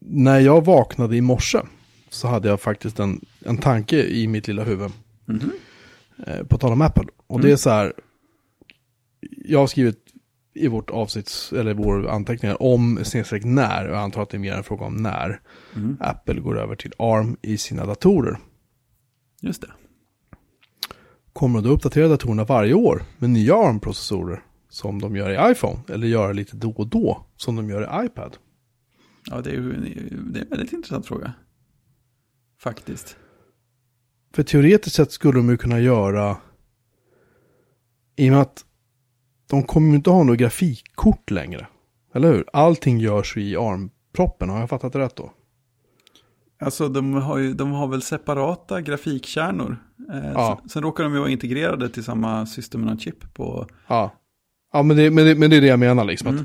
[0.00, 1.58] när jag vaknade i morse
[2.08, 4.90] så hade jag faktiskt en, en tanke i mitt lilla huvud.
[5.24, 5.52] Mhm.
[6.26, 7.06] Eh, på tal om Apple.
[7.26, 7.92] Och det är så här.
[9.44, 9.98] Jag har skrivit
[10.54, 13.88] i vårt avsnitt, eller vår anteckningar om snedstreck när.
[13.88, 15.40] Och jag antar att det är mer en fråga om när.
[15.76, 15.96] Mm.
[16.00, 18.38] Apple går över till ARM i sina datorer.
[19.40, 19.70] Just det.
[21.32, 24.42] Kommer de uppdatera datorerna varje år med nya ARM-processorer?
[24.68, 25.78] Som de gör i iPhone.
[25.88, 28.36] Eller göra lite då och då som de gör i iPad.
[29.24, 29.72] Ja, det är ju
[30.32, 31.32] det är en väldigt intressant fråga.
[32.60, 33.16] Faktiskt.
[34.34, 36.36] För teoretiskt sett skulle de ju kunna göra.
[38.16, 38.64] I och med att
[39.50, 41.66] de kommer ju inte ha något grafikkort längre.
[42.14, 42.44] Eller hur?
[42.52, 44.48] Allting görs i ARM-proppen.
[44.48, 45.32] Har jag fattat det rätt då?
[46.62, 49.76] Alltså de har, ju, de har väl separata grafikkärnor.
[50.12, 50.58] Eh, Ja.
[50.60, 53.66] sen, sen råkar de ju vara integrerade till samma system on chip på...
[53.86, 54.12] Ja.
[54.72, 56.28] Ja, men det, men det, men det är det jag menar liksom.
[56.28, 56.40] Mm.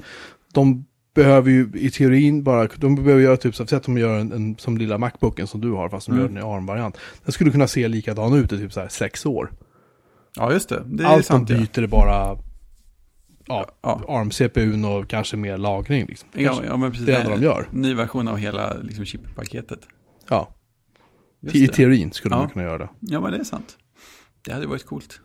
[0.48, 0.86] Att de
[1.16, 4.58] behöver ju i teorin bara, de behöver göra typ så att de gör en, en
[4.58, 6.22] som lilla Macbooken som du har, fast de Mm.
[6.22, 6.98] gör den i ARM-variant.
[7.24, 9.52] Den skulle kunna se likadan ut i typ så här sex år.
[10.36, 10.84] Ja, just det.
[10.86, 11.50] Det Allt de sant.
[11.50, 11.58] ja.
[11.58, 12.38] byter är bara
[13.48, 14.02] ja, Ja.
[14.08, 16.06] ARM-CPUn och kanske mer lagring.
[16.06, 16.30] Liksom.
[16.34, 17.06] Ja, ja, men precis.
[17.06, 17.68] det är det enda de gör.
[17.72, 19.80] Ny version av hela liksom, chippaketet.
[20.30, 20.50] Ja,
[21.42, 21.74] Just i det.
[21.74, 22.40] teorin skulle Ja.
[22.40, 22.90] man kunna göra det.
[23.00, 23.78] Ja, men det är sant.
[24.46, 25.20] Det hade varit coolt.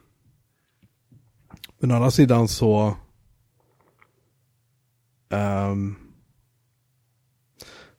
[1.80, 2.97] Men å andra sidan så...
[5.31, 5.95] ehm,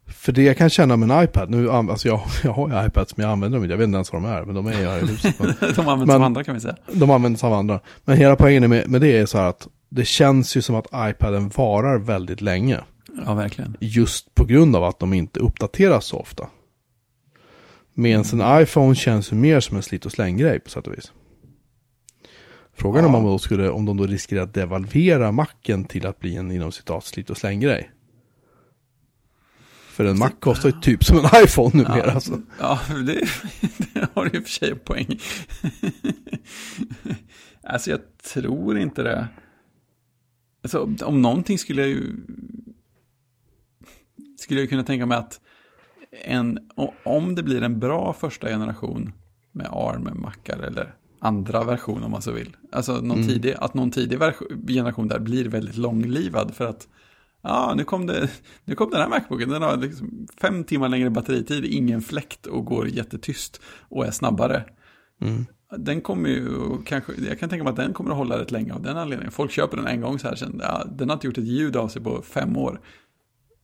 [0.07, 3.17] för det jag kan känna med en iPad, nu, alltså jag, jag har ju iPads
[3.17, 4.71] men jag använder dem inte, jag vet inte ens vad de är, men de är
[4.71, 5.35] här i huset.
[5.39, 6.75] De används Men- som andra kan vi säga.
[6.93, 7.79] de används av andra.
[8.05, 10.87] Men hela poängen med, med det är så här att det känns ju som att
[11.09, 12.79] iPaden varar väldigt länge.
[13.25, 13.77] Ja, verkligen.
[13.79, 16.47] Just på grund av att de inte uppdateras så ofta.
[17.93, 21.11] Medan en iPhone känns ju mer som en slit och släng-grej på sätt och vis.
[22.73, 23.19] Frågan är om Ja.
[23.21, 26.71] man då skulle, om de då riskerar att devalvera macken till att bli en inom
[26.71, 27.91] citat slit och släng-grej.
[29.89, 31.97] För en Mac kostar ju typ som en iPhone numera.
[32.07, 32.41] Ja, Alltså.
[32.59, 33.03] ja det,
[33.93, 35.07] det har du i och för sig en poäng.
[37.63, 37.99] alltså jag
[38.33, 39.27] tror inte det.
[40.63, 42.15] Alltså om- någonting skulle jag ju...
[44.39, 45.41] Skulle jag kunna tänka mig att
[46.25, 46.59] en,
[47.05, 49.13] om det blir en bra första generation
[49.51, 52.55] med ARM-mackar eller andra version om man så vill.
[52.71, 53.27] Alltså någon Mm.
[53.27, 54.19] tidig, att någon tidig
[54.67, 56.87] generation där blir väldigt långlivad för att
[57.43, 58.29] Ja, nu kom, det,
[58.65, 59.49] nu kom den här Macbooken.
[59.49, 64.63] Den har liksom fem timmar längre batteritid, ingen fläkt och går jättetyst och är snabbare.
[65.21, 65.45] Mm.
[65.77, 66.49] Den kommer ju,
[66.85, 69.31] kanske, jag kan tänka mig att den kommer att hålla rätt länge av den anledningen.
[69.31, 71.75] Folk köper den en gång så här sen, ja, den har inte gjort ett ljud
[71.75, 72.81] av sig på fem år.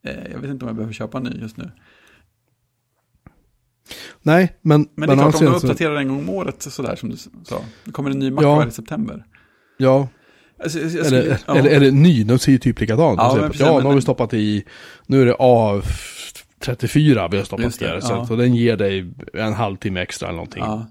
[0.03, 1.71] Eh, jag vet inte om jag behöver köpa en ny just nu.
[4.21, 4.87] Nej, men...
[4.95, 7.09] Men det är klart, om de sidan så- uppdaterar en gång om året sådär som
[7.09, 7.61] du sa.
[7.85, 8.55] Det kommer en ny Mac Ja.
[8.55, 9.25] varje september.
[9.77, 10.07] Ja,
[10.63, 11.55] Alltså, jag, jag eller, skulle- ja.
[11.55, 13.17] eller, eller ny, de ser ju typ likadant.
[13.17, 14.63] Ja, Ja, men ja precis, nu har vi stoppat i,
[15.07, 15.33] nu är det
[16.61, 18.25] A34 vi har stoppat det, ja.
[18.25, 20.63] så den ger dig en halvtimme extra eller någonting.
[20.63, 20.87] Ja.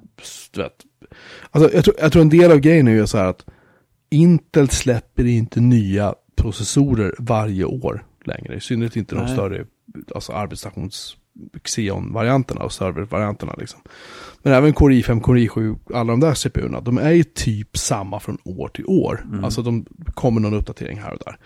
[1.51, 3.45] Alltså, jag, tror, jag tror en del av grejen är så här att
[4.11, 8.55] Intel släpper inte nya processorer varje år längre.
[8.57, 9.33] I synnerhet inte de Nej.
[9.33, 9.65] större
[10.15, 11.17] alltså arbetsstations
[11.65, 13.55] Xeon-varianterna och server-varianterna.
[13.59, 13.81] Liksom.
[14.43, 18.21] Men även Core i5, Core i7, alla de där CPU-erna, de är ju typ samma
[18.21, 19.25] från år till år.
[19.25, 19.45] Mm.
[19.45, 21.39] Alltså de kommer någon uppdatering här och där.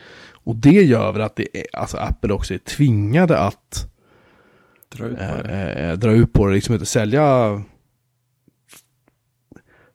[0.45, 3.87] Och det gör väl att det är, alltså Apple också är tvingade att
[4.97, 5.73] Dra ut på eh, det.
[5.73, 7.63] eh, dra ut på det, liksom inte sälja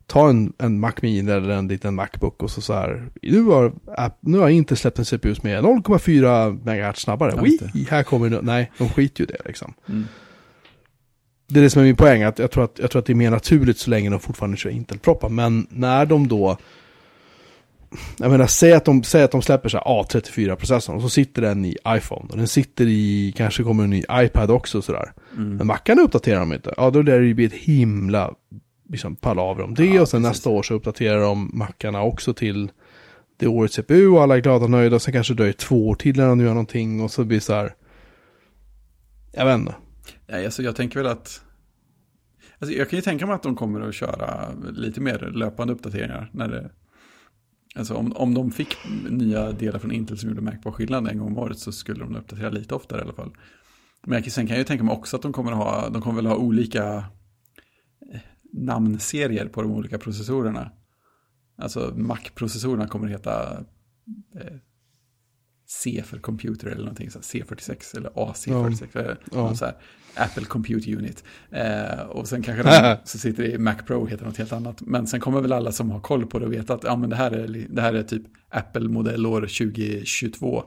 [0.08, 3.74] ta en, en Mac Mini eller en liten Macbook och så, så här, nu har,
[3.98, 7.34] app, nu har inte släppt en CPU som är 0,4 MHz snabbare.
[7.36, 7.42] Ja.
[7.42, 9.74] Wii, här kommer det, nej, de skiter ju det liksom.
[9.90, 10.06] Mm.
[11.48, 13.14] Det är det som är min poäng, att jag tror att, jag tror att det
[13.14, 15.30] är mer naturligt så länge de fortfarande kör Intel-proppar.
[15.30, 16.58] Men när de då,
[18.18, 21.42] jag menar, säg att de, säg att de släpper så här A34-processorn och så sitter
[21.42, 22.26] den i iPhone.
[22.30, 25.12] Och den sitter i, kanske kommer en ny iPad också sådär.
[25.34, 25.56] Mm.
[25.56, 26.74] Men Macarna uppdaterar de inte.
[26.78, 28.34] Ja, då lär det ju bli ett himla
[28.90, 29.86] liksom, palaver om det.
[29.86, 30.38] Ja, och sen precis.
[30.38, 32.72] nästa år så uppdaterar de Macarna också till
[33.38, 34.96] det årets CPU och alla är glada och nöjda.
[34.96, 37.38] Och sen kanske det dröjer två år till innan de gör någonting och så blir
[37.38, 37.76] det så här.
[39.32, 39.76] Jag vet inte.
[40.28, 41.42] Nej, alltså jag tänker väl att...
[42.60, 46.30] Alltså jag kan ju tänka mig att de kommer att köra lite mer löpande uppdateringar.
[46.34, 46.70] När det,
[47.76, 48.78] alltså om, om de fick
[49.10, 52.16] nya delar från Intel som gjorde märkbar skillnad en gång om året så skulle de
[52.16, 53.32] uppdatera lite oftare i alla fall.
[54.06, 56.02] Men jag, sen kan jag ju tänka mig också att de kommer att ha, de
[56.02, 57.04] kommer väl ha olika
[58.56, 60.72] namnserier på de olika processorerna.
[61.58, 63.66] Alltså Mac-processorerna kommer att heta
[64.36, 64.58] eh,
[65.68, 68.88] C för computer eller någonting, så C46 eller AC46.
[68.94, 69.16] Ja.
[69.32, 69.56] Ja.
[69.56, 69.76] Så här,
[70.16, 71.24] Apple Compute Unit.
[71.52, 74.82] Eh, och sen kanske de, så sitter i Mac Pro, heter något helt annat.
[74.82, 77.10] Men sen kommer väl alla som har koll på det och vet att ja, men
[77.10, 80.64] det, här är, det här är typ Apple-modellår 2022.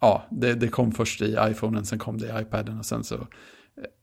[0.00, 3.26] Ja, det, det kom först i iPhonen, sen kom det i iPaden och sen så,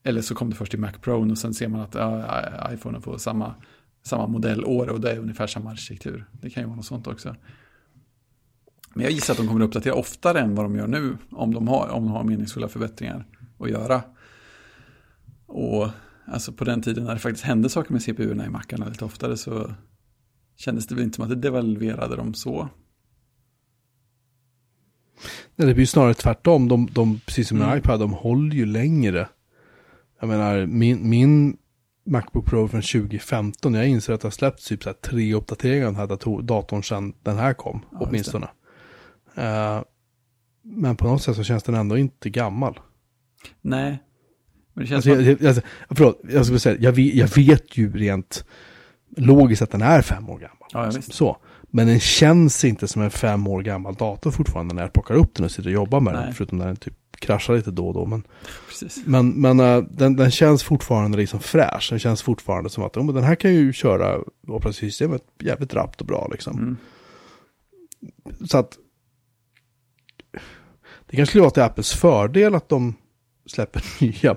[0.04, 3.02] eller så kom det först i Mac Pro och sen ser man att ja, iPhonen
[3.02, 3.54] får samma,
[4.02, 6.24] samma modellår och det är ungefär samma arkitektur.
[6.32, 7.36] Det kan ju vara något sånt också.
[8.94, 11.54] Men jag gissar att de kommer att uppdatera oftare än vad de gör nu om
[11.54, 13.26] de har, om de har meningsfulla förbättringar
[13.58, 14.02] att göra.
[15.46, 15.88] Och
[16.26, 19.36] alltså på den tiden när det faktiskt hände saker med CPU-erna i mackarna lite oftare
[19.36, 19.74] så
[20.56, 22.68] kändes det väl inte som att det devalverade dem så.
[25.56, 26.68] Nej, det blir snarare tvärtom.
[26.68, 27.78] De, de, precis som med mm.
[27.78, 29.28] iPad, de håller ju längre.
[30.20, 31.56] Jag menar, min, min
[32.06, 35.86] Macbook Pro från 2015, jag inser att det har släppts typ så här tre uppdateringar
[35.86, 38.46] av den här dator, datorn sedan den här kom, ja, åtminstone.
[39.38, 39.82] Uh,
[40.62, 42.80] men på något sätt så känns den ändå inte gammal.
[43.60, 43.98] Nej,
[44.72, 47.92] men det känns alltså, jag, alltså, förlåt, jag skulle säga, jag vet, jag vet ju
[47.92, 48.44] rent
[49.16, 50.68] logiskt att den är fem år gammal.
[50.72, 50.92] Ja.
[50.92, 51.36] Så.
[51.70, 55.34] Men den känns inte som en fem år gammal dator fortfarande när jag plockar upp
[55.34, 56.24] den och sitter och jobbar med Nej.
[56.24, 56.34] den.
[56.34, 58.06] Förutom när den typ kraschar lite då och då.
[58.06, 58.22] Men,
[59.04, 61.86] men, men uh, den, den känns fortfarande liksom fräsch.
[61.90, 66.06] Den känns fortfarande som att oh, den här kan ju köra operativsystemet jävligt rappt och
[66.06, 66.58] bra liksom.
[66.58, 66.76] Mm.
[68.46, 68.78] Så att
[71.06, 72.94] det kanske skulle vara till Apples fördel att de
[73.46, 74.36] släpper nya,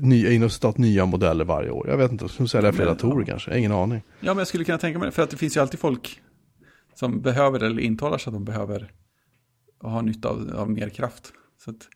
[0.00, 1.88] nya, inom nya modeller varje år.
[1.88, 3.26] Jag vet inte, de säljer fler datorer ja.
[3.26, 4.02] kanske, ingen aning.
[4.20, 6.20] Ja, men jag skulle kunna tänka mig det, för att det finns ju alltid folk
[6.94, 8.92] som behöver eller intalar sig att de behöver
[9.82, 11.32] ha nytta av, av mer kraft.
[11.58, 11.88] Så att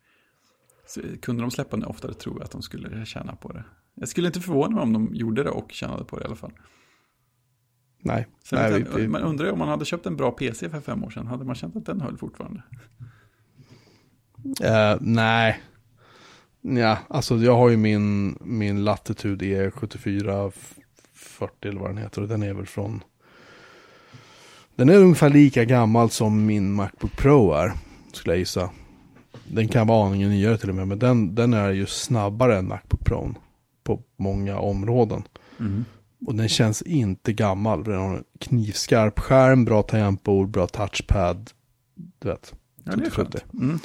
[0.87, 3.65] så kunde de släppa det oftare tror jag att de skulle tjäna på det.
[3.95, 6.37] Jag skulle inte förvåna mig om de gjorde det och tjänade på det i alla
[6.37, 6.53] fall.
[7.99, 8.27] Nej.
[8.53, 11.11] nej jag, vi, man undrar om man hade köpt en bra PC för fem år
[11.11, 12.63] sedan, hade man känt att den höll fortfarande?
[14.45, 15.63] Uh, nej,
[16.65, 20.53] Ja, alltså jag har ju min, min Latitude E74
[21.13, 23.05] 40 eller vad den heter och den är väl från
[24.77, 27.73] Den är ungefär lika gammal som min Macbook Pro är,
[28.13, 28.71] skulle jag gissa.
[29.49, 32.69] Den kan vara aningen nyare till och med, men den, den är ju snabbare än
[32.69, 33.35] Macbook Pro
[33.85, 35.23] på många områden.
[35.61, 35.85] Mm.
[36.27, 41.51] Och den känns inte gammal, den har en knivskarp skärm, bra tangentbord, bra touchpad.
[42.19, 42.55] Du vet.
[42.85, 43.37] Ja, det är skönt.
[43.55, 43.79] Mm.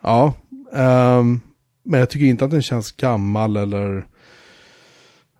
[0.00, 0.34] Ja,
[0.72, 1.40] um,
[1.82, 4.06] men jag tycker inte att den känns gammal eller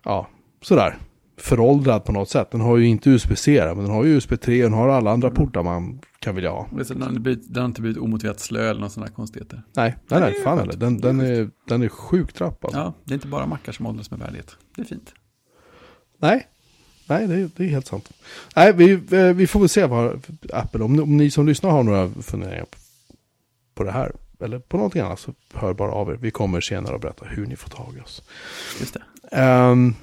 [0.03, 0.27] ja,
[0.61, 0.97] sådär
[1.37, 2.51] föråldrad på något sätt.
[2.51, 5.11] Den har ju inte USB-C, men den har ju USB 3 och den har alla
[5.11, 6.67] andra portar man kan vilja ha.
[6.71, 9.63] Den har, blivit, den har inte blivit omotiverat slö eller något sådana konstigheter.
[9.73, 10.77] Nej, nej, nej, fan heller.
[10.77, 12.79] Den, den, är, den är sjukt rapp alltså.
[12.79, 14.57] Ja, det är inte bara mackar som åldras med värdighet.
[14.75, 15.13] Det är fint.
[16.17, 16.47] Nej,
[17.07, 18.11] nej det, är, det är helt sant.
[18.55, 18.95] Nej, vi,
[19.33, 22.65] vi får väl se vad Apple, om, om ni som lyssnar har några funderingar
[23.75, 26.13] på det här eller på någonting annat så hör bara av er.
[26.13, 28.23] Vi kommer senare att berätta hur ni får tag i oss.
[28.79, 28.97] Just
[29.31, 29.41] det.
[29.41, 29.95] Um,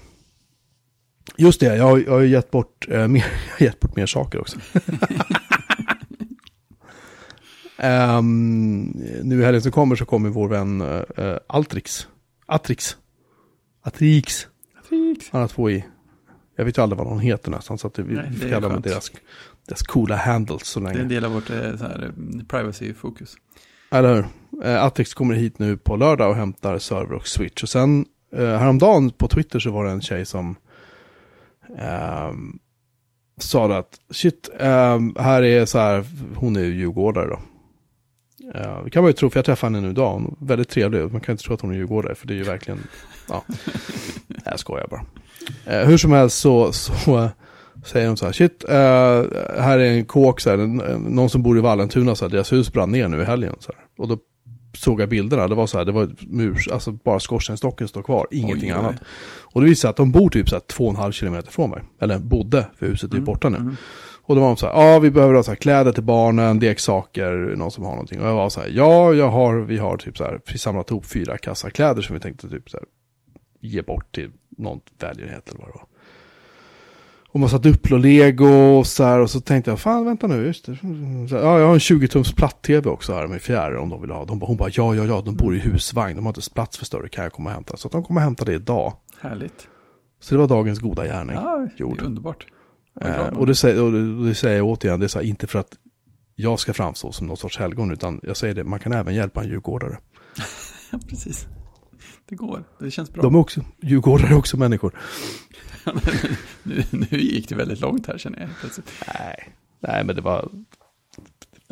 [1.37, 4.07] just det, jag har, jag har gett, bort, uh, mer, jag har gett bort mer
[4.07, 4.59] saker också.
[7.83, 8.83] um,
[9.22, 12.09] nu i helgen som kommer så kommer vår vän uh, Altrix.
[12.47, 12.97] Atrix.
[13.83, 14.47] Atrix.
[14.85, 15.31] Atrix.
[15.33, 15.85] Han har två i.
[16.57, 18.81] Jag vet ju aldrig vad de heter nästan, så att vi Nej, får kalla dem
[18.81, 19.12] deras,
[19.66, 20.95] deras coola handles så länge.
[20.95, 21.49] Det är en del av vårt
[22.49, 23.37] privacy-fokus.
[23.91, 24.27] Eller hur?
[24.64, 27.62] Eh, Atrix kommer hit nu på lördag och hämtar server och switch.
[27.62, 30.57] Och sen eh, häromdagen på Twitter så var det en tjej som
[31.79, 32.33] eh,
[33.39, 36.05] sa att shit, eh, här är så här,
[36.35, 37.39] hon är ju djurgårdare då.
[38.55, 40.68] Eh, det kan man ju tro, för jag träffade henne nu idag, hon är väldigt
[40.68, 41.12] trevlig.
[41.12, 42.80] Man kan inte tro att hon är djurgårdare, för det är ju verkligen,
[43.28, 43.45] ja,
[44.45, 45.05] jag skojar bara.
[45.66, 47.30] Eh, hur som helst så, så
[47.84, 48.74] säger de så här, shit, uh,
[49.62, 50.57] här är en kåk, så här,
[50.97, 53.57] någon som bor i Vallentuna, så här, deras hus brann ner nu i helgen.
[53.59, 53.84] Så här.
[53.99, 54.18] Och då
[54.76, 58.26] såg jag bilderna, det var så här, det var murs, alltså bara skorstenstocken står kvar,
[58.30, 58.97] ingenting oj, annat.
[59.42, 61.51] Och det visade sig att de bor typ så här två och en halv kilometer
[61.51, 61.82] från mig.
[62.01, 63.24] Eller bodde, för huset är mm.
[63.24, 63.57] borta nu.
[63.57, 63.76] Mm.
[64.27, 66.59] Och då var de så här, ja vi behöver ha så här kläder till barnen,
[66.59, 68.20] leksaker, någon som har någonting.
[68.20, 70.91] Och jag var så här, ja jag har, vi har typ så här, vi samlat
[70.91, 72.87] ihop fyra kassar kläder som vi tänkte typ så här,
[73.61, 75.87] ge bort till någon välgörenhet eller vad det var.
[77.35, 79.20] Och massa Duplo-lego och så här.
[79.20, 80.77] Och så tänkte jag, fan vänta nu, just det.
[81.29, 84.25] Så, ja, jag har en 20-tums platt-tv också här med fjärr om de vill ha.
[84.25, 86.16] De, hon bara, ja, ja, ja, de bor i husvagn.
[86.16, 87.77] De har inte plats för större, kan jag komma och hämta?
[87.77, 88.93] Så de kommer och hämta det idag.
[89.20, 89.68] Härligt.
[90.20, 91.37] Så det var dagens goda gärning.
[91.37, 91.99] Ja, gjord.
[91.99, 92.47] det är underbart.
[93.01, 93.92] Eh, och, det säger, och
[94.24, 95.76] det, säger jag återigen, det är här, inte för att
[96.34, 99.42] jag ska framstå som någon sorts helgon, utan jag säger det, man kan även hjälpa
[99.42, 99.99] en djurgårdare.
[100.92, 101.47] ja, precis.
[102.28, 103.22] Det går, det känns bra.
[103.22, 104.99] De är också, djurgårdare är också människor.
[106.62, 108.90] nu, nu gick det väldigt långt här känner jag plötsligt.
[109.18, 110.49] Nej, nej men det var,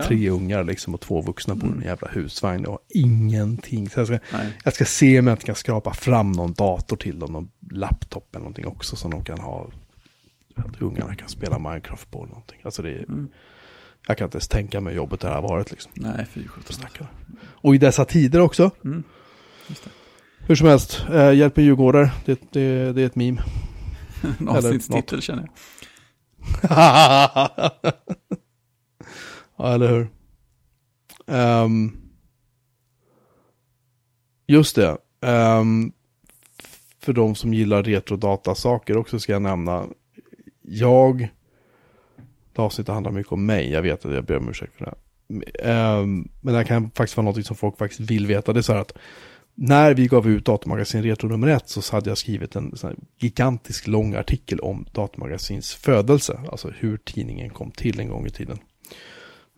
[0.07, 1.87] tre ungar liksom och två vuxna bor i en Mm.
[1.87, 3.91] jävla husvagn och har ingenting.
[3.91, 4.59] Så jag, ska, Nej.
[4.65, 8.29] jag ska se om jag inte kan skrapa fram någon dator till dem, någon laptop
[8.35, 9.71] eller någonting också som de kan ha.
[10.57, 12.61] Att ungarna kan spela Minecraft på eller någonting.
[12.65, 13.29] Alltså det är, Mm.
[14.07, 15.93] jag kan inte ens tänka mig jobbet det här har varit liksom.
[15.95, 17.07] Nej, fy sjutton.
[17.43, 18.71] Och i dessa tider också.
[18.85, 19.03] Mm.
[20.39, 23.43] Hur som helst, eh, hjälper djurgårdar, det, det, det är ett meme.
[24.39, 25.51] En avsnittstitel känner jag.
[29.57, 30.09] ja, eller hur?
[31.27, 31.97] Ehm,
[34.47, 34.97] just det.
[35.21, 35.93] Ehm,
[37.01, 39.87] för de som gillar retrodatasaker också ska jag nämna.
[40.63, 41.29] Jag,
[42.53, 44.95] det avsnittet handlar mycket om mig, jag vet att jag ber om ursäkt för det.
[45.63, 48.53] Ehm, men det här kan faktiskt vara något som folk faktiskt vill veta.
[48.53, 48.93] Det är så här att
[49.55, 52.99] när vi gav ut Datamagasin Retro nummer ett så hade jag skrivit en sån här
[53.19, 56.41] gigantisk lång artikel om Datamagasins födelse.
[56.51, 58.59] Alltså hur tidningen kom till en gång i tiden.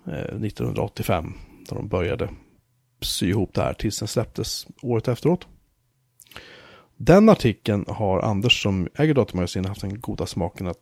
[0.07, 1.33] Eh, 1985.
[1.71, 2.29] När de började
[3.01, 5.47] sy ihop det här tills den släpptes året efteråt.
[7.07, 10.79] Den artikeln har Anders som äger Datamagasin haft den goda smaken att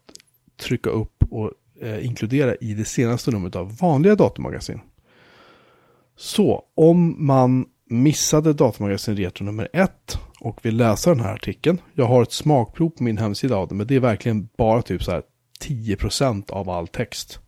[0.61, 4.81] trycka upp och eh, inkludera i det senaste numret av vanliga datamagasin.
[6.16, 11.79] Så om man missade Datamagasin Retro nummer ett och vill läsa den här artikeln.
[11.95, 15.03] Jag har ett smakprov på min hemsida av det, men det är verkligen bara typ
[15.03, 15.23] så här
[15.61, 17.39] 10% av all text.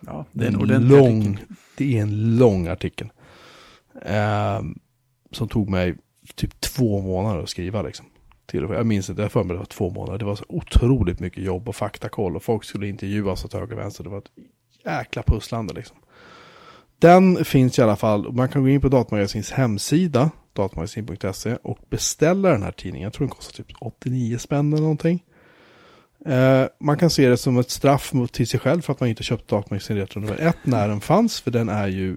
[0.00, 1.46] Ja, Det är en, ordentlig lång, artikel.
[1.76, 3.08] det är en lång artikel.
[4.02, 4.78] Ehm,
[5.32, 5.96] som tog mig
[6.36, 8.06] typ två månader att skriva liksom.
[8.46, 8.78] Till och med.
[8.78, 10.18] Jag minns inte, jag för mig det var två månader.
[10.18, 13.78] Det var så otroligt mycket jobb och faktakoll och folk skulle intervjuas åt höger och
[13.78, 14.04] vänster.
[14.04, 14.30] Det var ett
[14.84, 15.96] jäkla pusslande liksom.
[16.98, 22.50] Den finns i alla fall, man kan gå in på Datamagasins hemsida, datamagasin.se och beställa
[22.50, 23.04] den här tidningen.
[23.04, 25.24] Jag tror den kostar typ 89 spänn eller någonting.
[26.26, 29.08] Eh, man kan se det som ett straff mot till sig själv för att man
[29.08, 32.16] inte köpte Datamagasin Retro nummer ett när den fanns, för den är ju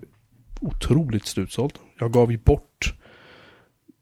[0.62, 1.74] otroligt slutsåld.
[2.00, 2.94] Jag gav ju bort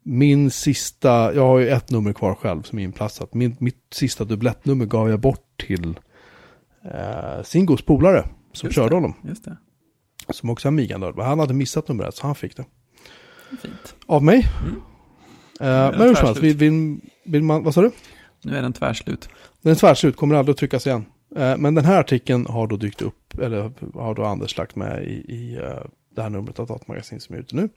[0.09, 3.33] min sista, jag har ju ett nummer kvar själv som är inplastat.
[3.33, 5.99] Min, mitt sista dubblettnummer gav jag bort till
[6.85, 8.95] eh, Singos polare som Just körde det.
[8.95, 9.13] honom.
[9.23, 9.57] Just det.
[10.29, 11.19] Som också är Amiga-nörd.
[11.19, 12.65] Han hade missat nummer ett så han fick det.
[13.61, 13.95] Fint.
[14.05, 14.47] Av mig.
[14.61, 14.75] Mm.
[15.59, 16.27] Eh, men hur som tvärslut.
[16.27, 17.91] helst, vill, vill, vill man, vad sa du?
[18.43, 19.29] Nu är den tvärslut.
[19.61, 21.05] Den är tvärslut, kommer aldrig att tryckas igen.
[21.35, 25.03] Eh, men den här artikeln har då dykt upp, eller har då Anders lagt med
[25.03, 25.83] i, i eh,
[26.19, 27.69] det här numret av Datamagasin som är ute nu.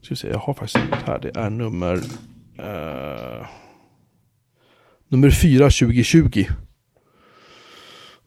[0.00, 1.96] Ska vi se, jag har faktiskt något här, det är nummer...
[2.58, 3.46] Eh,
[5.08, 6.44] nummer 4 2020.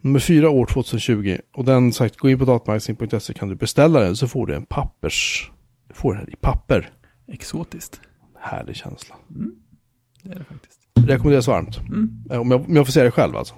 [0.02, 1.38] Nummer 4 år 2020.
[1.54, 4.66] Och den sagt, gå in på datamagasin.se kan du beställa den så får du en
[4.66, 5.52] pappers...
[5.88, 6.90] Du får den här i papper.
[7.28, 8.02] Exotiskt.
[8.40, 9.16] Härlig känsla.
[10.24, 10.80] Det är det faktiskt.
[11.08, 11.78] Rekommenderas varmt.
[11.78, 12.24] Mm.
[12.32, 13.56] Eh, Om jag, om jag får säga det själv alltså.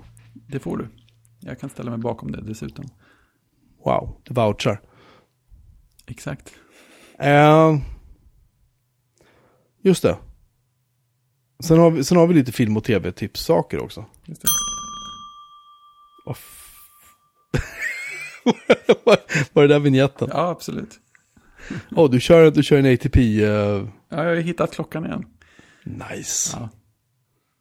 [0.47, 0.87] Det får du.
[1.39, 2.85] Jag kan ställa mig bakom det dessutom.
[3.85, 4.81] Wow, det vouchar.
[6.07, 6.53] Exakt.
[7.19, 7.77] Eh,
[9.81, 10.17] just det.
[11.63, 14.05] Sen har, vi, sen har vi lite film och tv-tipssaker också.
[14.25, 14.47] Just det.
[16.25, 16.63] Vad f-
[19.05, 19.17] Var
[19.53, 20.29] var det där vignetten?
[20.33, 20.99] Ja, absolut.
[21.91, 23.43] Åh, du, kör, du kör en ATP.
[23.43, 25.25] eh, Ja, jag har hittat klockan igen.
[25.83, 26.57] nice.
[26.59, 26.69] Ja.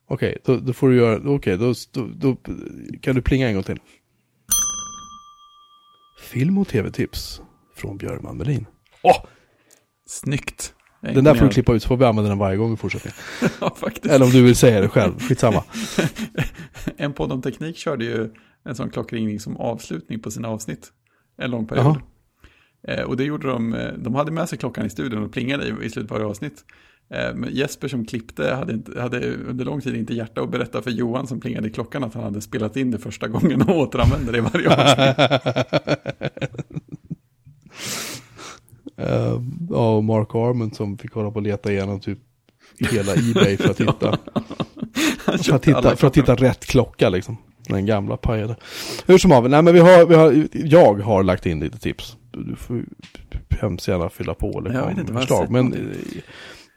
[0.08, 2.36] Okej, då, då får du göra, okej, då, då, då
[3.00, 3.80] kan du plinga en gång till.
[6.20, 7.40] Film och tv-tips
[7.76, 8.66] från Björn Melin.
[9.02, 9.24] Åh,
[10.06, 10.74] Snyggt.
[11.00, 12.72] Jag är den där får du klippa ut så får vi använda den varje gång
[12.72, 13.16] i fortsättningen.
[13.60, 14.06] ja, faktiskt.
[14.06, 15.64] Eller om du vill säga det själv, skitsamma.
[16.96, 18.30] En podd om teknik körde ju
[18.64, 20.92] en sån klockringning som avslutning på sina avsnitt.
[21.38, 22.00] En lång period.
[22.88, 25.66] Eh, och det gjorde de, eh, de hade med sig klockan i studion och plingade
[25.66, 26.64] i, i slutet på varje avsnitt.
[27.10, 30.82] Eh, men Jesper som klippte hade, inte, hade under lång tid inte hjärta att berätta
[30.82, 33.76] för Johan som plingade i klockan att han hade spelat in det första gången och
[33.76, 35.16] återanvände det i varje avsnitt.
[38.96, 42.18] Eh, ja, och Mark Arment som fick hålla på och leta igenom typ
[42.78, 44.18] hela Ebay för att hitta,
[45.42, 47.36] för att hitta, för att hitta rätt klocka liksom.
[47.68, 48.56] Den gamla pajade.
[49.06, 52.16] Hur som haver, nej men vi har, vi har, jag har lagt in lite tips.
[52.30, 52.84] Du får
[53.60, 55.50] hemskt gärna fylla på eller Jag komma vet inte med förslag.
[55.50, 55.94] Men,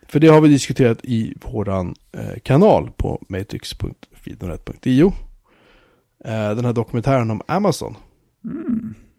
[0.08, 5.14] för det har vi diskuterat i våran eh, kanal på matrix.feednoret.io.
[6.26, 7.96] Eh, den här dokumentären om Amazon.
[8.46, 8.69] Mm.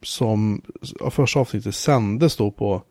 [0.02, 0.62] Som
[1.10, 2.82] första avsnittet sändes då på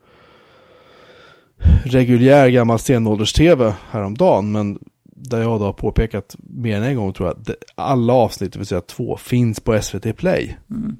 [1.84, 4.52] reguljär gammal stenålders-tv häromdagen.
[4.52, 8.52] Men där jag då har påpekat mer än en gång tror jag att alla avsnitt,
[8.52, 10.56] det vill säga två, finns på SVT Play.
[10.70, 10.96] Mm.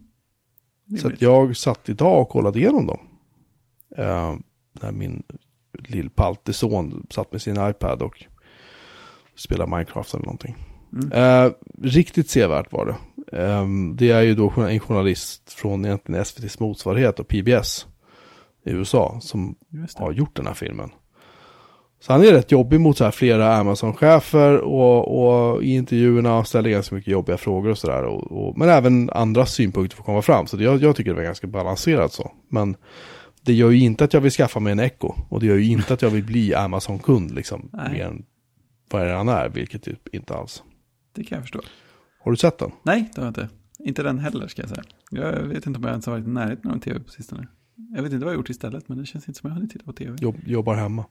[1.00, 2.98] Så att jag satt idag och kollade igenom dem.
[3.98, 4.34] Uh,
[4.72, 5.22] när min
[5.72, 8.24] lillpaltig son satt med sin iPad och
[9.34, 10.56] spelade Minecraft eller någonting.
[10.92, 11.52] Mm.
[11.82, 12.96] Riktigt sevärt var det.
[13.38, 17.86] Eh, det är ju då en journalist från egentligen SVTs motsvarighet och PBS
[18.64, 19.56] i USA som
[19.94, 20.90] har gjort den här filmen.
[22.00, 26.70] Så han är rätt jobbig mot så här flera Amazon-chefer och, och i intervjuerna ställer
[26.70, 28.20] ganska mycket jobbiga frågor och sådär.
[28.56, 30.46] Men även andra synpunkter får komma fram.
[30.46, 32.32] Så det, jag, jag tycker det var ganska balanserat så.
[32.48, 32.76] Men
[33.42, 35.14] det gör ju inte att jag vill skaffa mig en Echo.
[35.28, 37.68] Och det gör ju inte att jag vill bli Amazon-kund liksom.
[37.72, 37.92] Nej.
[37.92, 38.24] Mer än
[38.90, 40.62] vad han är, vilket typ inte alls.
[41.12, 41.60] Det kan jag förstå.
[42.20, 42.70] Har du sett den?
[42.82, 43.48] Nej, det har jag inte.
[43.78, 44.82] Inte den heller ska jag säga.
[45.10, 47.46] Jag vet inte om jag ens har varit i närheten av en tv på sistone.
[47.96, 49.56] Jag vet inte vad jag har gjort istället, men det känns inte som jag har
[49.60, 50.16] hunnit titta på tv.
[50.20, 51.04] Jobb, jobbar hemma.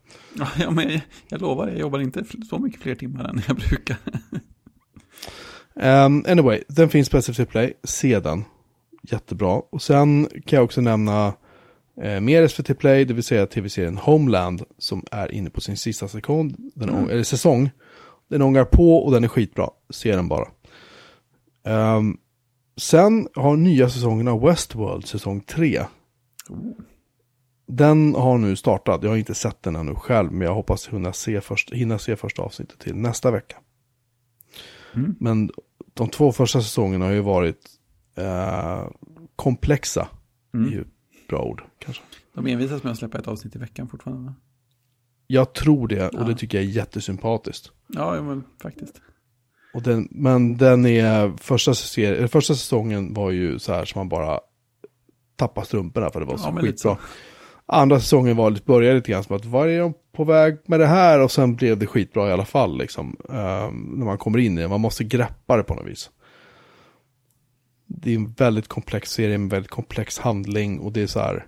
[0.59, 3.97] Ja, men jag, jag lovar, jag jobbar inte så mycket fler timmar än jag brukar.
[5.75, 7.73] Um, anyway, den finns på SFC Play.
[7.83, 8.43] Se den.
[9.03, 9.61] Jättebra.
[9.69, 11.33] Och sen kan jag också nämna
[12.01, 16.07] eh, mer SVT Play, det vill säga tv-serien Homeland, som är inne på sin sista
[16.07, 17.09] sekund, den, Mm.
[17.09, 17.69] eller säsong.
[18.29, 19.69] Den ångar på och den är skitbra.
[19.89, 20.47] Se den bara.
[21.63, 22.17] Ehm,
[22.77, 25.85] sen har nya säsongen av Westworld, säsong 3.
[27.67, 29.03] Den har nu startat.
[29.03, 32.15] Jag har inte sett den ännu själv, men jag hoppas hinna se, först, hinna se
[32.15, 33.57] första avsnittet till nästa vecka.
[34.95, 35.15] Mm.
[35.19, 35.51] Men
[35.93, 37.69] de två första säsongerna har ju varit
[38.15, 38.87] eh,
[39.35, 40.07] komplexa.
[40.53, 40.79] Mm.
[40.79, 40.87] Ett
[41.29, 42.03] bra ord kanske.
[42.33, 44.33] De envisas med att släppa ett avsnitt i veckan fortfarande.
[45.31, 46.23] Jag tror det och Ja.
[46.23, 47.71] det tycker jag är jättesympatiskt.
[47.87, 49.01] Ja, ja, men faktiskt.
[49.73, 51.71] Och den, men den är, första,
[52.01, 54.39] eller första säsongen var ju så här som man bara
[55.35, 56.97] tappade strumporna för det var så Ja, skitbra.
[57.65, 60.79] Andra säsongen var, lite- började lite grann som att var är de på väg med
[60.79, 61.19] det här?
[61.19, 63.17] Och sen blev det skitbra i alla fall liksom.
[63.29, 66.09] Ehm, när man kommer in i det, man måste greppa det på något vis.
[67.87, 71.47] Det är en väldigt komplex serie, en väldigt komplex handling och det är så här.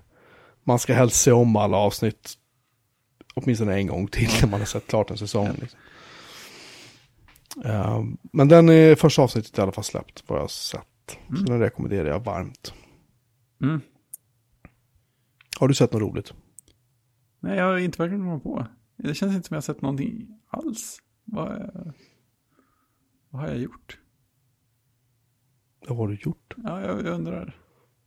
[0.64, 2.34] Man ska helst se om alla avsnitt
[3.34, 5.46] åtminstone en gång till när man har sett klart en säsong.
[5.46, 5.52] Ja.
[5.60, 5.78] Liksom.
[7.64, 10.86] Ehm, men den är första avsnittet i alla fall släppt, vad jag har sett.
[11.28, 11.44] Så Mm.
[11.44, 12.74] den rekommenderar jag varmt.
[13.62, 13.80] Mm.
[15.60, 16.34] Har du sett något roligt?
[17.40, 18.66] Nej, jag har inte verkligen komma på.
[18.96, 20.98] Det känns inte som jag har sett någonting alls.
[21.24, 21.70] Vad,
[23.30, 23.98] vad har jag gjort?
[25.88, 26.54] Vad har du gjort?
[26.56, 27.56] Ja, jag, jag undrar.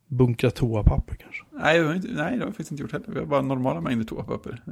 [0.06, 1.44] Bunkra toapapper kanske?
[1.52, 3.12] Nej, jag har inte, nej, det har jag faktiskt inte gjort heller.
[3.12, 4.62] Vi har bara normala mängder toapapper.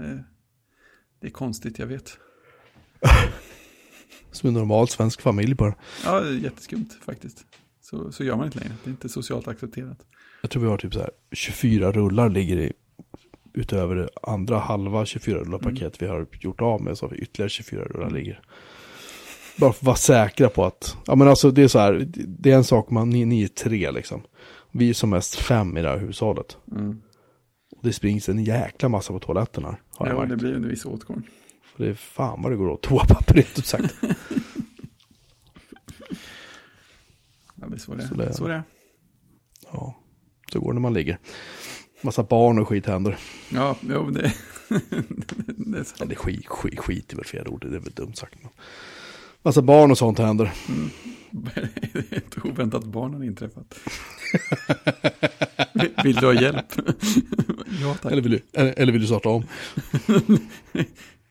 [1.25, 2.19] Det, är- konstigt, jag vet.
[4.33, 5.75] Som en normal svensk familj bara.
[6.05, 7.45] Ja, det är jätteskumt faktiskt.
[7.83, 8.75] Så, så gör man inte längre.
[8.85, 9.99] Det är inte socialt accepterat.
[10.43, 12.73] Jag tror vi har typ så här 24 rullar ligger i.
[13.53, 17.19] Utöver det andra halva 24 rullar paket vi har gjort av med så har vi
[17.19, 18.41] ytterligare 24 rullar ligger.
[19.57, 22.51] Bara för att vara säkra på att, ja men alltså det är så här, det
[22.53, 24.23] är en sak man, ni, ni är tre liksom.
[24.71, 26.57] Vi är som mest fem i det här hushållet.
[26.73, 27.03] Mm.
[27.85, 29.83] Det springs en jäkla massa på toaletten här.
[29.91, 31.23] Har Ja, det blir en viss åtgång.
[31.63, 33.95] För det är fan vad det går åt toapapper rent ut sagt.
[37.55, 38.33] Ja, det är så det, Så så det-.
[38.35, 38.63] Så det är.
[39.73, 39.95] Ja,
[40.53, 41.19] så går det när man ligger.
[42.01, 43.19] Massa barn och skit händer.
[43.53, 44.35] Ja, jo, det,
[45.47, 46.01] det är sant.
[46.01, 48.35] Eller skit, skit, skit är väl fel ord, det är väl dumt sagt.
[48.43, 48.51] Men.
[49.43, 50.53] Massa barn och sånt händer.
[52.11, 53.75] Ett oväntat barn har inträffat.
[55.75, 56.67] Vill- Vill du ha hjälp?
[57.83, 58.13] ja, tack.
[58.13, 59.45] Eller vill, du, eller, vill du starta om?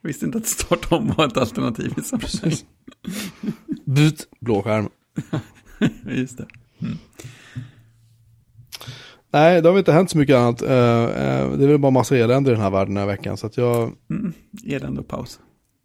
[0.01, 2.65] Visste inte att starta om var ett alternativ i sammanhanget.
[3.85, 4.89] Byt blå skärm.
[6.07, 6.47] Just det.
[9.31, 10.61] Nej, det har inte hänt så mycket annat.
[10.61, 13.37] Eh, eh, det är väl bara massa elände i den här världen den här veckan.
[13.37, 14.33] Så att jag, Mm.
[14.67, 15.39] Elände och paus.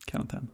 [0.07, 0.49] Karantän.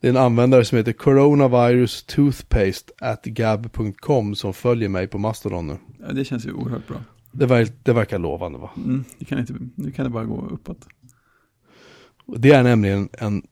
[0.00, 5.66] Det är en användare som heter coronavirus toothpaste at gab.com som följer mig på Mastodon
[5.66, 5.76] nu.
[6.00, 6.96] Ja, det känns ju oerhört bra.
[7.32, 8.70] Det, verkar, det verkar lovande va?
[8.76, 9.04] Mm.
[9.18, 10.88] Det kan inte, nu kan det bara gå uppåt.
[12.26, 13.42] Det är nämligen en,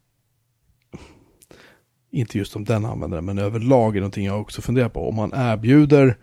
[2.11, 5.09] inte just om den användaren, men överlag är någonting jag också funderar på.
[5.09, 6.17] Om man erbjuder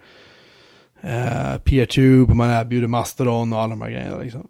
[1.01, 4.17] eh, PeerTube, man erbjuder Mastodon och alla de här grejerna.
[4.17, 4.47] Liksom.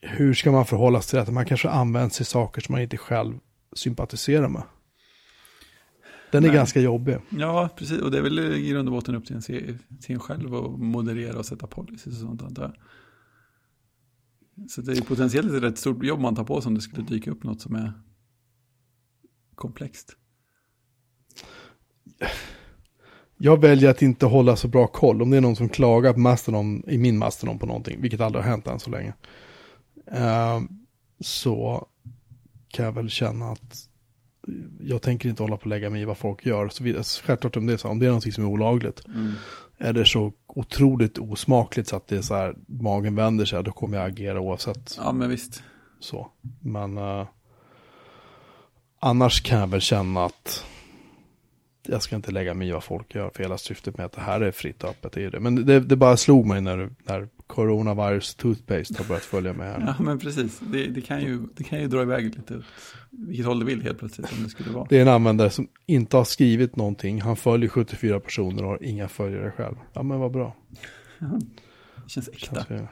[0.00, 2.96] Hur ska man förhålla sig till att man kanske använder sig saker som man inte
[2.96, 3.34] själv
[3.76, 4.62] sympatiserar med?
[6.30, 6.56] Den är Nej.
[6.56, 7.16] ganska jobbig.
[7.30, 8.00] Ja, precis.
[8.00, 10.78] Och det är väl i grund och botten upp till en, till en själv att
[10.80, 12.72] moderera och sätta policies och sånt antar jag.
[14.70, 17.02] Så det är potentiellt ett rätt stort jobb man tar på sig om det skulle
[17.06, 17.92] dyka upp något som är
[19.54, 20.16] komplext.
[23.36, 25.22] Jag väljer att inte hålla så bra koll.
[25.22, 28.44] Om det är någon som klagar på Mastodon, i min Mastodon på någonting, vilket aldrig
[28.44, 29.14] har hänt än så länge.
[30.06, 30.60] eh,
[31.20, 31.86] så
[32.68, 33.87] kan jag väl känna att
[34.80, 36.68] jag tänker inte hålla på att lägga mig i vad folk gör.
[36.68, 37.02] Så.
[37.02, 39.02] Så självklart om det är så, om det är någonting som är olagligt.
[39.78, 43.72] Är det så otroligt osmakligt så att det är så här, magen vänder sig, då
[43.72, 44.94] kommer jag agera oavsett.
[44.98, 45.62] Ja, men visst.
[46.00, 46.30] Så.
[46.60, 47.26] Men eh,
[49.00, 50.64] annars kan jag väl känna att
[51.86, 54.20] jag ska inte lägga mig i vad folk gör, för hela syftet med att det
[54.20, 55.40] här är fritt och öppet är det.
[55.40, 59.94] Men det, det bara slog mig när, när Coronavirus Toothpaste har börjat följa med här.
[59.98, 60.58] Ja, men precis.
[60.60, 62.62] Det, det, kan ju, det kan ju dra iväg lite
[63.10, 64.86] vilket håll det vill helt plötsligt om det skulle vara.
[64.88, 67.20] Det är en användare som inte har skrivit någonting.
[67.20, 69.76] Han följer 74 personer och har inga följare själv.
[69.92, 70.56] Ja, men vad bra.
[72.04, 72.64] Det känns äkta.
[72.64, 72.88] Känns,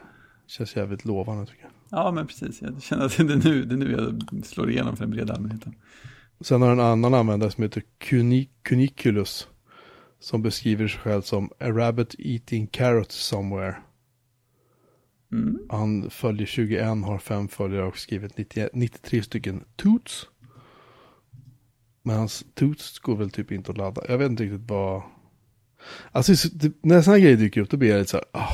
[0.47, 1.71] känns jävligt lovande tycker jag.
[1.89, 2.61] Ja, men precis.
[2.61, 5.33] Jag känner att det är nu, det är nu jag slår igenom för den breda
[5.33, 5.75] allmänheten.
[6.41, 7.83] Sen har en annan användare som heter
[8.63, 9.47] Cuniculus.
[10.19, 13.75] Som beskriver sig själv som a rabbit eating carrots somewhere.
[15.31, 15.59] Mm.
[15.69, 20.27] Han följer 21, har fem följare och skrivit 90, 93 stycken toots.
[22.03, 24.01] Men hans toots går väl typ inte att ladda.
[24.07, 25.01] Jag vet inte riktigt vad...
[26.11, 26.49] Alltså
[26.81, 28.53] när sådana grejer dyker upp då blir jag lite så här, oh,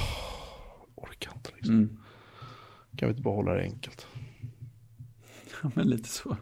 [0.96, 1.76] orkar inte liksom.
[1.76, 1.98] Mm.
[2.98, 4.08] Kan vi inte bara hålla det enkelt?
[5.64, 6.38] Ja, men lite så.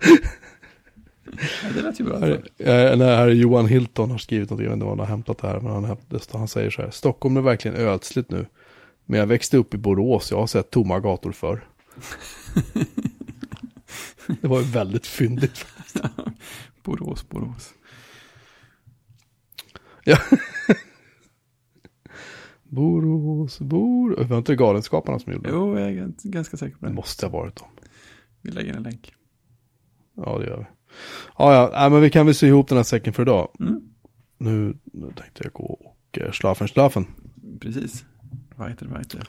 [1.74, 2.18] Det lät ju bra.
[2.18, 4.98] Här, är- när här är Johan Hilton har skrivit något, jag vet inte var han
[4.98, 5.96] har hämtat det här, men han,
[6.32, 8.46] han säger så här, Stockholm är verkligen ödsligt nu.
[9.04, 11.68] Men jag växte upp i Borås, jag har sett tomma gator förr.
[14.40, 15.66] det var ju väldigt fyndigt.
[16.82, 17.74] Borås, Borås.
[20.04, 20.18] Ja.
[22.62, 24.28] Borås, Borås.
[24.28, 25.54] Var inte Galenskaparna som gjorde det?
[25.56, 26.94] Jo, jag är gans- ganska säker på Det det.
[26.96, 27.68] måste ha varit dem.
[28.40, 29.14] Vi lägger en länk.
[30.16, 30.64] Ja, det gör vi.
[31.38, 33.48] Ja, ja, nej, men vi kan väl sy ihop den här säcken för idag.
[33.60, 33.80] Mm.
[34.38, 37.06] Nu, nu tänkte jag gå och uh, schlafen, schlafen.
[37.60, 38.04] Precis.
[38.56, 39.28] Weiter, weiter.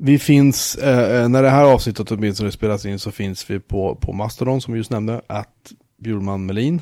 [0.00, 3.94] Vi finns, eh, eh, när det här avsnittet åtminstone spelas in så finns vi på,
[3.94, 6.80] på Mastodon som vi just nämnde, att Bjurman Melin.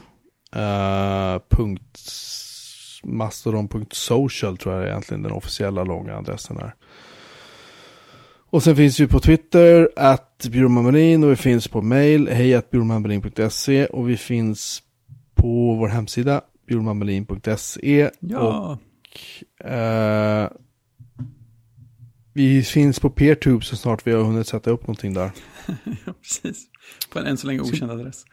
[0.54, 2.00] Eh, punkt,
[3.04, 6.74] mastodon.social tror jag är egentligen den officiella långa adressen här.
[8.56, 14.10] Och sen finns vi på Twitter, att Bjurman och vi finns på mail, hejatbjurmanmelin.se och
[14.10, 14.82] vi finns
[15.34, 18.10] på vår hemsida, bjurmanmelin.se.
[18.20, 18.78] Ja,
[19.60, 20.48] Eh,
[22.32, 25.30] vi finns på PeerTube så snart vi har hunnit sätta upp någonting där.
[26.06, 26.66] ja, precis.
[27.12, 28.24] På en än så länge okänd adress.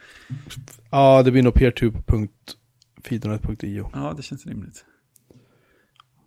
[0.89, 3.89] Ja, det blir nog peertube.feednet.io.
[3.93, 4.85] Ja, det känns rimligt.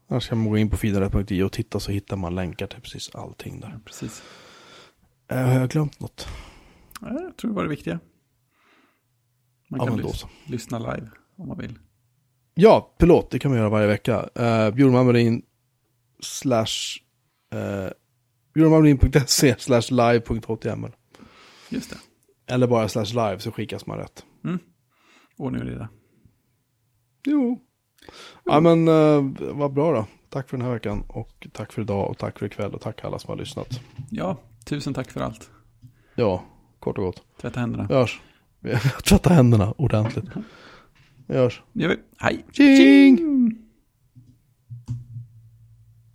[0.09, 3.11] Annars kan man gå in på feednet.io och titta så hittar man länkar till precis
[3.15, 3.79] allting där.
[3.85, 4.23] Precis.
[5.29, 6.29] Eh, har jag glömt något?
[7.01, 8.01] Ja, jag tror det var det viktiga.
[9.71, 11.79] Man Ja, kan lys- lyssna live om man vill.
[12.55, 14.29] Ja, pilot, det kan man göra varje vecka.
[14.41, 15.39] Uh,
[16.21, 16.67] slash
[17.55, 17.91] uh,
[18.55, 20.91] bjurmanmarin.se slash live.html.
[21.69, 21.97] Just det.
[22.55, 24.25] Eller bara slash live så skickas man rätt.
[25.37, 25.89] Ordning och reda.
[27.25, 27.66] Jo.
[28.45, 30.07] Ja men uh, vad bra då.
[30.31, 33.05] Tack för den här veckan och tack för idag och tack för ikväll och tack
[33.05, 33.81] alla som har lyssnat.
[34.11, 35.51] Ja, tusen tack för allt.
[36.15, 36.45] Ja,
[36.79, 37.23] kort och gott.
[37.41, 38.07] Tvätta händerna.
[38.61, 40.25] Vi tvättar händerna ordentligt.
[41.27, 41.63] Vi hörs.
[41.73, 41.97] Det gör vi.
[42.19, 42.45] Hej.
[42.53, 43.66] Tjing!